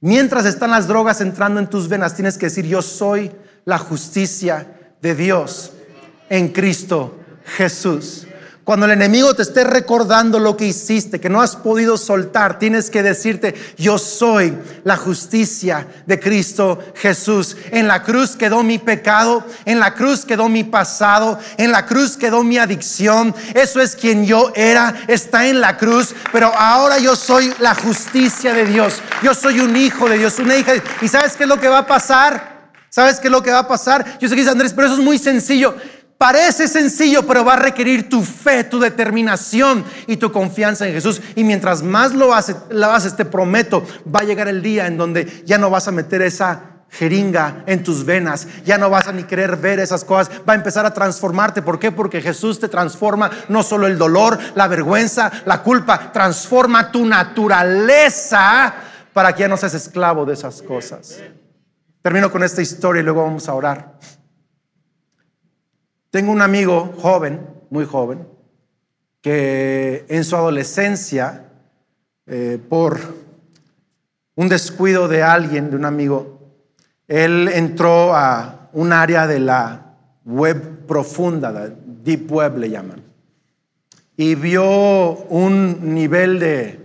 Mientras 0.00 0.44
están 0.44 0.70
las 0.70 0.86
drogas 0.86 1.20
entrando 1.20 1.60
en 1.60 1.68
tus 1.68 1.88
venas, 1.88 2.14
tienes 2.14 2.36
que 2.36 2.46
decir, 2.46 2.66
yo 2.66 2.82
soy 2.82 3.32
la 3.64 3.78
justicia 3.78 4.94
de 5.00 5.14
Dios 5.14 5.72
en 6.28 6.48
Cristo 6.48 7.18
Jesús. 7.56 8.26
Cuando 8.64 8.86
el 8.86 8.92
enemigo 8.92 9.34
te 9.34 9.42
esté 9.42 9.62
recordando 9.62 10.38
lo 10.38 10.56
que 10.56 10.64
hiciste, 10.64 11.20
que 11.20 11.28
no 11.28 11.42
has 11.42 11.54
podido 11.54 11.98
soltar, 11.98 12.58
tienes 12.58 12.88
que 12.88 13.02
decirte, 13.02 13.54
yo 13.76 13.98
soy 13.98 14.56
la 14.84 14.96
justicia 14.96 15.86
de 16.06 16.18
Cristo 16.18 16.78
Jesús. 16.94 17.58
En 17.72 17.86
la 17.86 18.02
cruz 18.02 18.36
quedó 18.36 18.62
mi 18.62 18.78
pecado, 18.78 19.44
en 19.66 19.80
la 19.80 19.92
cruz 19.92 20.24
quedó 20.24 20.48
mi 20.48 20.64
pasado, 20.64 21.38
en 21.58 21.72
la 21.72 21.84
cruz 21.84 22.16
quedó 22.16 22.42
mi 22.42 22.56
adicción. 22.56 23.34
Eso 23.52 23.82
es 23.82 23.94
quien 23.94 24.24
yo 24.24 24.50
era, 24.54 24.94
está 25.08 25.46
en 25.46 25.60
la 25.60 25.76
cruz, 25.76 26.14
pero 26.32 26.50
ahora 26.56 26.98
yo 26.98 27.16
soy 27.16 27.52
la 27.58 27.74
justicia 27.74 28.54
de 28.54 28.64
Dios. 28.64 29.02
Yo 29.22 29.34
soy 29.34 29.60
un 29.60 29.76
hijo 29.76 30.08
de 30.08 30.16
Dios, 30.16 30.38
una 30.38 30.56
hija 30.56 30.72
de 30.72 30.82
¿Y 31.02 31.08
sabes 31.08 31.36
qué 31.36 31.42
es 31.42 31.48
lo 31.50 31.60
que 31.60 31.68
va 31.68 31.80
a 31.80 31.86
pasar? 31.86 32.70
¿Sabes 32.88 33.20
qué 33.20 33.26
es 33.26 33.32
lo 33.32 33.42
que 33.42 33.50
va 33.50 33.58
a 33.58 33.68
pasar? 33.68 34.18
Yo 34.20 34.28
sé 34.28 34.34
que 34.34 34.40
dice 34.40 34.52
Andrés, 34.52 34.72
pero 34.72 34.86
eso 34.86 34.96
es 34.96 35.04
muy 35.04 35.18
sencillo. 35.18 35.74
Parece 36.24 36.68
sencillo, 36.68 37.26
pero 37.26 37.44
va 37.44 37.52
a 37.52 37.56
requerir 37.56 38.08
tu 38.08 38.22
fe, 38.22 38.64
tu 38.64 38.80
determinación 38.80 39.84
y 40.06 40.16
tu 40.16 40.32
confianza 40.32 40.86
en 40.86 40.94
Jesús. 40.94 41.20
Y 41.34 41.44
mientras 41.44 41.82
más 41.82 42.14
lo 42.14 42.32
haces, 42.32 43.14
te 43.14 43.26
prometo, 43.26 43.86
va 44.08 44.20
a 44.20 44.24
llegar 44.24 44.48
el 44.48 44.62
día 44.62 44.86
en 44.86 44.96
donde 44.96 45.42
ya 45.44 45.58
no 45.58 45.68
vas 45.68 45.86
a 45.86 45.92
meter 45.92 46.22
esa 46.22 46.62
jeringa 46.88 47.62
en 47.66 47.84
tus 47.84 48.06
venas, 48.06 48.48
ya 48.64 48.78
no 48.78 48.88
vas 48.88 49.06
a 49.06 49.12
ni 49.12 49.24
querer 49.24 49.58
ver 49.58 49.80
esas 49.80 50.02
cosas, 50.02 50.30
va 50.48 50.54
a 50.54 50.56
empezar 50.56 50.86
a 50.86 50.94
transformarte. 50.94 51.60
¿Por 51.60 51.78
qué? 51.78 51.92
Porque 51.92 52.22
Jesús 52.22 52.58
te 52.58 52.68
transforma 52.68 53.30
no 53.50 53.62
solo 53.62 53.86
el 53.86 53.98
dolor, 53.98 54.38
la 54.54 54.66
vergüenza, 54.66 55.30
la 55.44 55.62
culpa, 55.62 56.10
transforma 56.10 56.90
tu 56.90 57.04
naturaleza 57.04 58.74
para 59.12 59.34
que 59.34 59.42
ya 59.42 59.48
no 59.48 59.58
seas 59.58 59.74
esclavo 59.74 60.24
de 60.24 60.32
esas 60.32 60.62
cosas. 60.62 61.18
Termino 62.00 62.32
con 62.32 62.42
esta 62.42 62.62
historia 62.62 63.00
y 63.00 63.04
luego 63.04 63.24
vamos 63.24 63.46
a 63.46 63.52
orar. 63.52 63.98
Tengo 66.14 66.30
un 66.30 66.42
amigo 66.42 66.94
joven, 67.02 67.40
muy 67.70 67.86
joven, 67.86 68.24
que 69.20 70.04
en 70.06 70.22
su 70.22 70.36
adolescencia, 70.36 71.48
eh, 72.28 72.56
por 72.68 73.00
un 74.36 74.48
descuido 74.48 75.08
de 75.08 75.24
alguien, 75.24 75.70
de 75.70 75.76
un 75.76 75.84
amigo, 75.84 76.38
él 77.08 77.48
entró 77.48 78.14
a 78.14 78.68
un 78.74 78.92
área 78.92 79.26
de 79.26 79.40
la 79.40 79.96
web 80.24 80.86
profunda, 80.86 81.50
la 81.50 81.68
deep 81.68 82.30
web 82.30 82.58
le 82.58 82.70
llaman, 82.70 83.02
y 84.16 84.36
vio 84.36 85.16
un 85.16 85.94
nivel 85.94 86.38
de, 86.38 86.78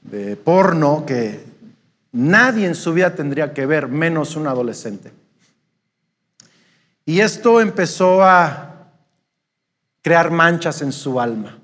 de 0.00 0.36
porno 0.36 1.04
que 1.04 1.40
nadie 2.12 2.68
en 2.68 2.76
su 2.76 2.92
vida 2.92 3.16
tendría 3.16 3.52
que 3.52 3.66
ver, 3.66 3.88
menos 3.88 4.36
un 4.36 4.46
adolescente. 4.46 5.23
Y 7.06 7.20
esto 7.20 7.60
empezó 7.60 8.22
a 8.22 8.88
crear 10.02 10.30
manchas 10.30 10.80
en 10.82 10.92
su 10.92 11.20
alma, 11.20 11.58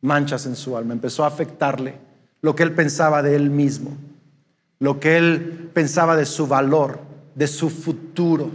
manchas 0.00 0.46
en 0.46 0.56
su 0.56 0.76
alma, 0.76 0.92
empezó 0.92 1.24
a 1.24 1.28
afectarle 1.28 1.96
lo 2.40 2.54
que 2.54 2.62
él 2.62 2.74
pensaba 2.74 3.22
de 3.22 3.34
él 3.34 3.50
mismo, 3.50 3.96
lo 4.78 5.00
que 5.00 5.16
él 5.16 5.70
pensaba 5.72 6.16
de 6.16 6.26
su 6.26 6.46
valor, 6.46 7.00
de 7.34 7.46
su 7.46 7.70
futuro. 7.70 8.50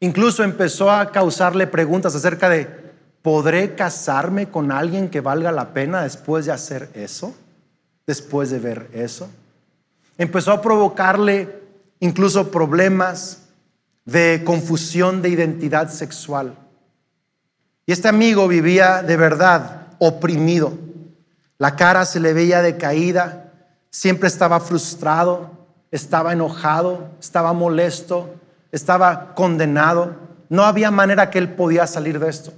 Incluso 0.00 0.42
empezó 0.42 0.90
a 0.90 1.10
causarle 1.10 1.66
preguntas 1.66 2.14
acerca 2.14 2.48
de, 2.48 2.68
¿podré 3.22 3.74
casarme 3.74 4.48
con 4.48 4.70
alguien 4.72 5.08
que 5.08 5.20
valga 5.20 5.52
la 5.52 5.72
pena 5.72 6.02
después 6.02 6.46
de 6.46 6.52
hacer 6.52 6.90
eso? 6.94 7.34
Después 8.06 8.50
de 8.50 8.58
ver 8.58 8.88
eso. 8.92 9.28
Empezó 10.18 10.52
a 10.52 10.62
provocarle 10.62 11.62
incluso 12.00 12.50
problemas 12.50 13.45
de 14.06 14.42
confusión 14.44 15.20
de 15.20 15.28
identidad 15.28 15.90
sexual. 15.90 16.56
Y 17.84 17.92
este 17.92 18.08
amigo 18.08 18.48
vivía 18.48 19.02
de 19.02 19.16
verdad 19.16 19.88
oprimido. 19.98 20.78
La 21.58 21.76
cara 21.76 22.04
se 22.04 22.20
le 22.20 22.32
veía 22.32 22.62
decaída, 22.62 23.52
siempre 23.90 24.28
estaba 24.28 24.60
frustrado, 24.60 25.50
estaba 25.90 26.32
enojado, 26.32 27.10
estaba 27.20 27.52
molesto, 27.52 28.34
estaba 28.72 29.34
condenado. 29.34 30.16
No 30.48 30.64
había 30.64 30.90
manera 30.90 31.30
que 31.30 31.38
él 31.38 31.50
podía 31.50 31.86
salir 31.86 32.18
de 32.18 32.28
esto. 32.28 32.52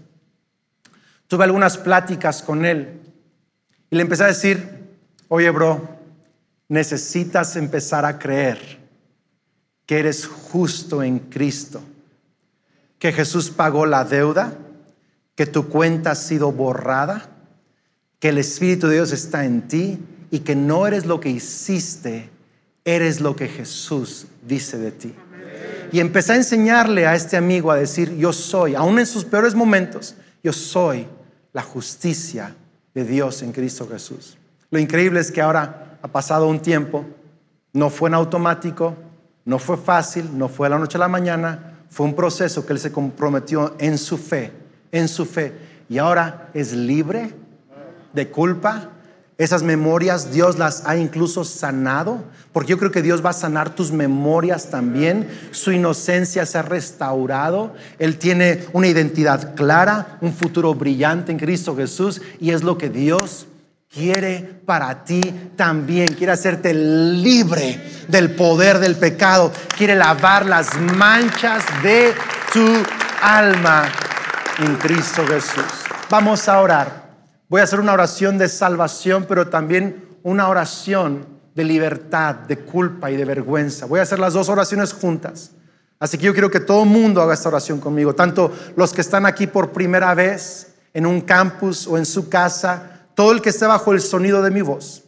Tuve 1.27 1.45
algunas 1.45 1.79
pláticas 1.79 2.43
con 2.43 2.65
él 2.65 3.01
y 3.91 3.97
le 3.97 4.03
empecé 4.03 4.25
a 4.25 4.29
decir, 4.29 4.97
oye 5.29 5.51
bro, 5.51 5.89
necesitas 6.69 7.57
empezar 7.57 8.05
a 8.05 8.19
creer 8.19 8.79
que 9.89 9.99
eres 9.99 10.27
justo 10.27 11.03
en 11.03 11.19
Cristo, 11.19 11.81
que 12.99 13.11
Jesús 13.11 13.49
pagó 13.49 13.87
la 13.87 14.05
deuda, 14.05 14.53
que 15.35 15.47
tu 15.47 15.71
cuenta 15.71 16.11
ha 16.11 16.15
sido 16.15 16.53
borrada, 16.53 17.31
que 18.19 18.29
el 18.29 18.37
Espíritu 18.37 18.87
de 18.87 18.97
Dios 18.97 19.13
está 19.13 19.47
en 19.47 19.67
ti 19.67 19.99
y 20.31 20.41
que 20.41 20.55
no 20.55 20.87
eres 20.87 21.07
lo 21.07 21.21
que 21.21 21.31
hiciste, 21.31 22.29
eres 22.85 23.23
lo 23.23 23.35
que 23.35 23.49
Jesús 23.49 24.27
dice 24.47 24.77
de 24.77 24.93
ti. 24.93 25.15
Y 25.91 26.01
empecé 26.01 26.35
a 26.35 26.37
enseñarle 26.37 27.07
a 27.07 27.15
este 27.15 27.39
amigo 27.39 27.71
a 27.71 27.77
decir, 27.77 28.15
yo 28.15 28.35
soy, 28.35 28.75
aún 28.75 28.99
en 28.99 29.07
sus 29.07 29.25
peores 29.25 29.55
momentos, 29.55 30.17
yo 30.45 30.53
soy 30.53 31.07
la 31.55 31.63
justicia 31.63 32.55
de 32.93 33.05
Dios 33.05 33.41
en 33.41 33.53
Cristo 33.53 33.89
Jesús. 33.91 34.37
Lo 34.71 34.79
increíble 34.79 35.21
es 35.21 35.33
que 35.33 35.41
ahora 35.41 35.99
ha 36.03 36.09
pasado 36.09 36.47
un 36.47 36.61
tiempo, 36.61 37.07
no 37.73 37.89
fue 37.89 38.11
en 38.11 38.15
automático, 38.17 38.95
no 39.49 39.59
fue 39.59 39.79
fácil, 39.79 40.37
no 40.37 40.51
fue 40.51 40.67
a 40.67 40.71
la 40.71 40.79
noche 40.79 40.99
a 40.99 41.01
la 41.01 41.09
mañana, 41.09 41.79
fue 41.89 42.05
un 42.05 42.15
proceso 42.15 42.67
que 42.67 42.75
él 42.75 42.79
se 42.79 42.93
comprometió 42.93 43.75
en 43.79 43.97
su 43.97 44.19
fe, 44.19 44.53
en 44.93 45.09
su 45.09 45.25
fe. 45.25 45.55
Y 45.89 45.97
ahora 45.97 46.51
es 46.53 46.75
libre 46.75 47.33
de 48.13 48.29
culpa. 48.29 48.91
Esas 49.39 49.63
memorias 49.63 50.33
Dios 50.33 50.59
las 50.59 50.87
ha 50.87 50.99
incluso 50.99 51.45
sanado, 51.45 52.25
porque 52.53 52.73
yo 52.73 52.79
creo 52.79 52.91
que 52.91 53.01
Dios 53.01 53.25
va 53.25 53.31
a 53.31 53.33
sanar 53.33 53.75
tus 53.75 53.91
memorias 53.91 54.69
también. 54.69 55.27
Su 55.53 55.73
inocencia 55.73 56.45
se 56.45 56.59
ha 56.59 56.63
restaurado. 56.63 57.73
Él 57.99 58.19
tiene 58.19 58.67
una 58.75 58.89
identidad 58.89 59.55
clara, 59.55 60.19
un 60.21 60.35
futuro 60.35 60.75
brillante 60.75 61.33
en 61.33 61.39
Cristo 61.39 61.75
Jesús 61.75 62.21
y 62.39 62.51
es 62.51 62.63
lo 62.63 62.77
que 62.77 62.91
Dios 62.91 63.47
quiere 63.89 64.61
para 64.65 65.05
ti 65.05 65.21
también. 65.57 66.09
Quiere 66.15 66.33
hacerte 66.33 66.73
libre 66.75 67.81
del 68.09 68.35
poder 68.35 68.79
del 68.79 68.97
pecado. 68.97 69.53
Quiere 69.77 69.95
lavar 69.95 70.47
las 70.47 70.79
manchas 70.81 71.65
de 71.83 72.15
tu 72.53 72.67
alma 73.23 73.91
en 74.59 74.77
Cristo 74.77 75.27
Jesús. 75.27 75.65
Vamos 76.11 76.49
a 76.49 76.61
orar. 76.61 77.09
Voy 77.49 77.61
a 77.61 77.65
hacer 77.65 77.81
una 77.81 77.95
oración 77.95 78.39
de 78.39 78.49
salvación, 78.49 79.25
pero 79.27 79.49
también 79.49 80.05
una 80.23 80.49
oración 80.49 81.27
de 81.55 81.65
libertad, 81.65 82.35
de 82.35 82.59
culpa 82.59 83.11
y 83.11 83.17
de 83.17 83.25
vergüenza. 83.25 83.87
Voy 83.87 84.01
a 84.01 84.03
hacer 84.03 84.19
las 84.19 84.35
dos 84.35 84.49
oraciones 84.49 84.93
juntas. 84.93 85.53
Así 85.99 86.17
que 86.17 86.27
yo 86.27 86.33
quiero 86.33 86.51
que 86.51 86.61
todo 86.61 86.85
el 86.85 86.89
mundo 86.89 87.21
haga 87.21 87.35
esta 87.35 87.49
oración 87.49 87.81
conmigo, 87.81 88.15
tanto 88.15 88.53
los 88.77 88.93
que 88.93 89.01
están 89.01 89.27
aquí 89.27 89.49
por 89.49 89.73
primera 89.73 90.15
vez 90.15 90.75
en 90.95 91.07
un 91.07 91.21
campus 91.21 91.87
o 91.89 91.99
en 91.99 92.07
su 92.07 92.29
casa, 92.29 92.98
todo 93.19 93.33
el 93.33 93.43
que 93.43 93.49
esté 93.49 93.67
bajo 93.67 93.93
el 93.93 94.01
sonido 94.01 94.43
de 94.43 94.53
mi 94.53 94.63
voz. 94.63 95.03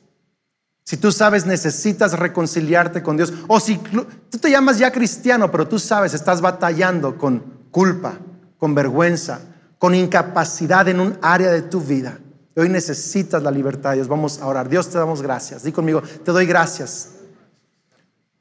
Si 0.82 0.96
tú 0.96 1.12
sabes, 1.12 1.46
necesitas 1.46 2.18
reconciliarte 2.18 3.04
con 3.04 3.16
Dios. 3.16 3.32
O 3.46 3.60
si 3.60 3.76
tú 3.78 4.04
te 4.36 4.50
llamas 4.50 4.78
ya 4.78 4.90
cristiano, 4.90 5.48
pero 5.48 5.68
tú 5.68 5.78
sabes, 5.78 6.12
estás 6.12 6.40
batallando 6.40 7.16
con 7.16 7.38
culpa, 7.70 8.14
con 8.58 8.74
vergüenza, 8.74 9.38
con 9.78 9.94
incapacidad 9.94 10.88
en 10.88 10.98
un 10.98 11.18
área 11.22 11.52
de 11.52 11.62
tu 11.62 11.80
vida. 11.80 12.18
Hoy 12.56 12.68
necesitas 12.68 13.44
la 13.44 13.52
libertad 13.52 13.90
de 13.90 13.98
Dios. 13.98 14.08
Vamos 14.08 14.40
a 14.40 14.46
orar. 14.48 14.68
Dios 14.68 14.90
te 14.90 14.98
damos 14.98 15.22
gracias. 15.22 15.62
Di 15.62 15.70
conmigo, 15.70 16.02
te 16.02 16.32
doy 16.32 16.46
gracias 16.46 17.10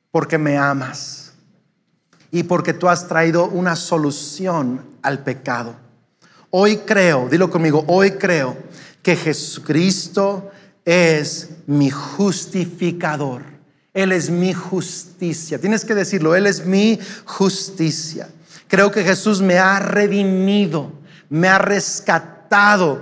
porque 0.10 0.40
me 0.40 0.58
amas 0.58 1.34
y 2.32 2.42
porque 2.42 2.74
tú 2.74 2.90
has 2.90 3.08
traído 3.08 3.46
una 3.46 3.76
solución 3.76 4.82
al 5.04 5.20
pecado. 5.20 5.76
Hoy 6.50 6.78
creo, 6.78 7.30
dilo 7.30 7.52
conmigo, 7.52 7.84
hoy 7.86 8.14
creo 8.14 8.58
que 9.10 9.16
Jesucristo 9.16 10.52
es 10.86 11.50
mi 11.66 11.90
justificador. 11.90 13.42
Él 13.92 14.12
es 14.12 14.30
mi 14.30 14.54
justicia. 14.54 15.60
Tienes 15.60 15.84
que 15.84 15.96
decirlo, 15.96 16.36
Él 16.36 16.46
es 16.46 16.64
mi 16.64 17.00
justicia. 17.26 18.30
Creo 18.68 18.92
que 18.92 19.04
Jesús 19.04 19.42
me 19.42 19.58
ha 19.58 19.80
redimido, 19.80 20.92
me 21.28 21.48
ha 21.48 21.58
rescatado 21.58 23.02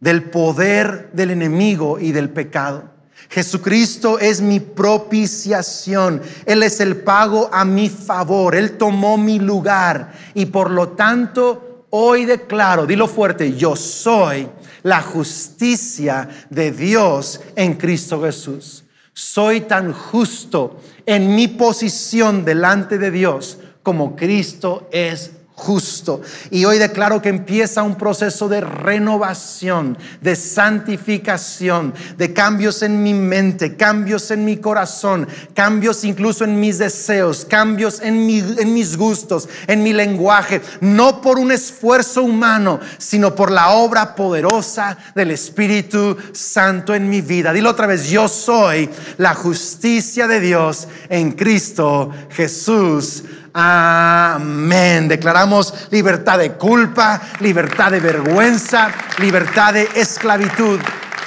del 0.00 0.24
poder 0.24 1.10
del 1.12 1.30
enemigo 1.30 2.00
y 2.00 2.10
del 2.10 2.28
pecado. 2.30 2.82
Jesucristo 3.30 4.18
es 4.18 4.40
mi 4.40 4.58
propiciación. 4.58 6.22
Él 6.44 6.64
es 6.64 6.80
el 6.80 6.96
pago 6.96 7.48
a 7.52 7.64
mi 7.64 7.88
favor. 7.88 8.56
Él 8.56 8.72
tomó 8.72 9.16
mi 9.16 9.38
lugar 9.38 10.12
y 10.34 10.46
por 10.46 10.72
lo 10.72 10.88
tanto 10.88 11.86
hoy 11.90 12.24
declaro, 12.24 12.84
dilo 12.84 13.06
fuerte, 13.06 13.54
yo 13.54 13.76
soy 13.76 14.48
la 14.86 15.02
justicia 15.02 16.28
de 16.48 16.70
Dios 16.70 17.40
en 17.56 17.74
Cristo 17.74 18.22
Jesús. 18.22 18.84
Soy 19.12 19.62
tan 19.62 19.92
justo 19.92 20.80
en 21.04 21.34
mi 21.34 21.48
posición 21.48 22.44
delante 22.44 22.96
de 22.96 23.10
Dios 23.10 23.58
como 23.82 24.14
Cristo 24.14 24.88
es 24.92 25.32
justo. 25.56 26.20
Y 26.50 26.66
hoy 26.66 26.78
declaro 26.78 27.22
que 27.22 27.30
empieza 27.30 27.82
un 27.82 27.96
proceso 27.96 28.46
de 28.46 28.60
renovación, 28.60 29.96
de 30.20 30.36
santificación, 30.36 31.94
de 32.18 32.34
cambios 32.34 32.82
en 32.82 33.02
mi 33.02 33.14
mente, 33.14 33.74
cambios 33.74 34.30
en 34.30 34.44
mi 34.44 34.58
corazón, 34.58 35.26
cambios 35.54 36.04
incluso 36.04 36.44
en 36.44 36.60
mis 36.60 36.76
deseos, 36.78 37.46
cambios 37.46 38.00
en, 38.02 38.26
mis 38.26 38.96
gustos, 38.98 39.48
en 39.66 39.82
mi 39.82 39.94
lenguaje, 39.94 40.60
no 40.82 41.22
por 41.22 41.38
un 41.38 41.50
esfuerzo 41.50 42.22
humano, 42.22 42.78
sino 42.98 43.34
por 43.34 43.50
la 43.50 43.70
obra 43.70 44.14
poderosa 44.14 44.98
del 45.14 45.30
Espíritu 45.30 46.18
Santo 46.32 46.94
en 46.94 47.08
mi 47.08 47.22
vida. 47.22 47.54
Dilo 47.54 47.70
otra 47.70 47.86
vez, 47.86 48.10
yo 48.10 48.28
soy 48.28 48.90
la 49.16 49.34
justicia 49.34 50.26
de 50.26 50.38
Dios 50.38 50.86
en 51.08 51.32
Cristo 51.32 52.10
Jesús. 52.28 53.24
Amén. 53.58 55.08
Declaramos 55.08 55.88
libertad 55.90 56.38
de 56.38 56.52
culpa, 56.52 57.22
libertad 57.40 57.90
de 57.90 58.00
vergüenza, 58.00 58.90
libertad 59.18 59.72
de 59.72 59.88
esclavitud 59.94 60.78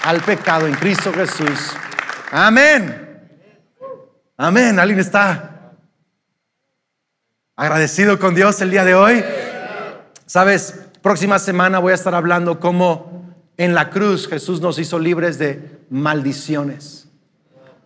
al 0.03 0.21
pecado 0.21 0.67
en 0.67 0.75
Cristo 0.75 1.11
Jesús. 1.11 1.71
Amén. 2.31 3.25
Amén. 4.37 4.79
¿Alguien 4.79 4.99
está 4.99 5.71
agradecido 7.55 8.19
con 8.19 8.35
Dios 8.35 8.61
el 8.61 8.69
día 8.69 8.85
de 8.85 8.93
hoy? 8.93 9.25
Sabes, 10.27 10.75
próxima 11.01 11.39
semana 11.39 11.79
voy 11.79 11.93
a 11.93 11.95
estar 11.95 12.13
hablando 12.13 12.59
cómo 12.59 13.33
en 13.57 13.73
la 13.73 13.89
cruz 13.89 14.27
Jesús 14.27 14.61
nos 14.61 14.77
hizo 14.77 14.99
libres 14.99 15.39
de 15.39 15.79
maldiciones. 15.89 16.98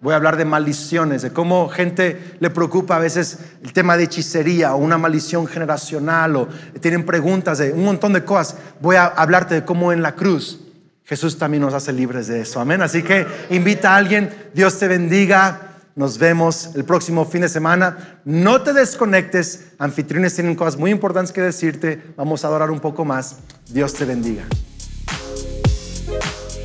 Voy 0.04 0.12
a 0.12 0.18
hablar 0.18 0.36
de 0.36 0.44
maldiciones, 0.44 1.22
de 1.22 1.32
cómo 1.32 1.70
gente 1.70 2.36
le 2.42 2.50
preocupa 2.50 2.98
a 2.98 3.00
veces 3.00 3.40
el 3.64 3.72
tema 3.72 3.96
de 3.96 4.04
hechicería 4.04 4.76
o 4.76 4.78
una 4.78 4.98
maldición 4.98 5.48
generacional 5.48 6.36
o 6.36 6.50
tienen 6.82 7.06
preguntas 7.06 7.60
de 7.60 7.72
un 7.72 7.86
montón 7.86 8.12
de 8.12 8.26
cosas. 8.26 8.58
Voy 8.82 8.98
a 8.98 9.06
hablarte 9.06 9.56
de 9.56 9.64
cómo 9.64 9.94
en 9.94 10.02
la 10.02 10.14
cruz 10.14 10.60
Jesús 11.06 11.38
también 11.38 11.62
nos 11.62 11.74
hace 11.74 11.94
libres 11.94 12.28
de 12.28 12.42
eso. 12.42 12.60
Amén. 12.60 12.82
Así 12.82 13.02
que 13.02 13.26
invita 13.50 13.94
a 13.94 13.96
alguien, 13.96 14.30
Dios 14.54 14.78
te 14.78 14.90
bendiga. 14.90 15.70
Nos 15.96 16.18
vemos 16.18 16.72
el 16.76 16.84
próximo 16.84 17.24
fin 17.24 17.40
de 17.40 17.48
semana. 17.48 18.20
No 18.26 18.62
te 18.62 18.74
desconectes. 18.74 19.68
Anfitriones 19.80 20.36
tienen 20.36 20.56
cosas 20.56 20.76
muy 20.76 20.92
importantes 20.92 21.32
que 21.32 21.40
decirte. 21.40 22.02
Vamos 22.18 22.44
a 22.44 22.50
adorar 22.50 22.72
un 22.72 22.82
poco 22.82 23.06
más. 23.06 23.38
Dios 23.70 23.94
te 23.94 24.04
bendiga. 24.04 24.44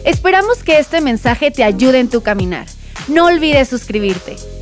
Esperamos 0.05 0.65
que 0.65 0.81
este 0.81 1.01
mensaje 1.01 1.53
te 1.53 1.63
ayude 1.63 2.01
en 2.01 2.09
tu 2.09 2.21
caminar. 2.21 2.67
No 3.09 3.25
olvides 3.25 3.69
suscribirte. 3.69 4.58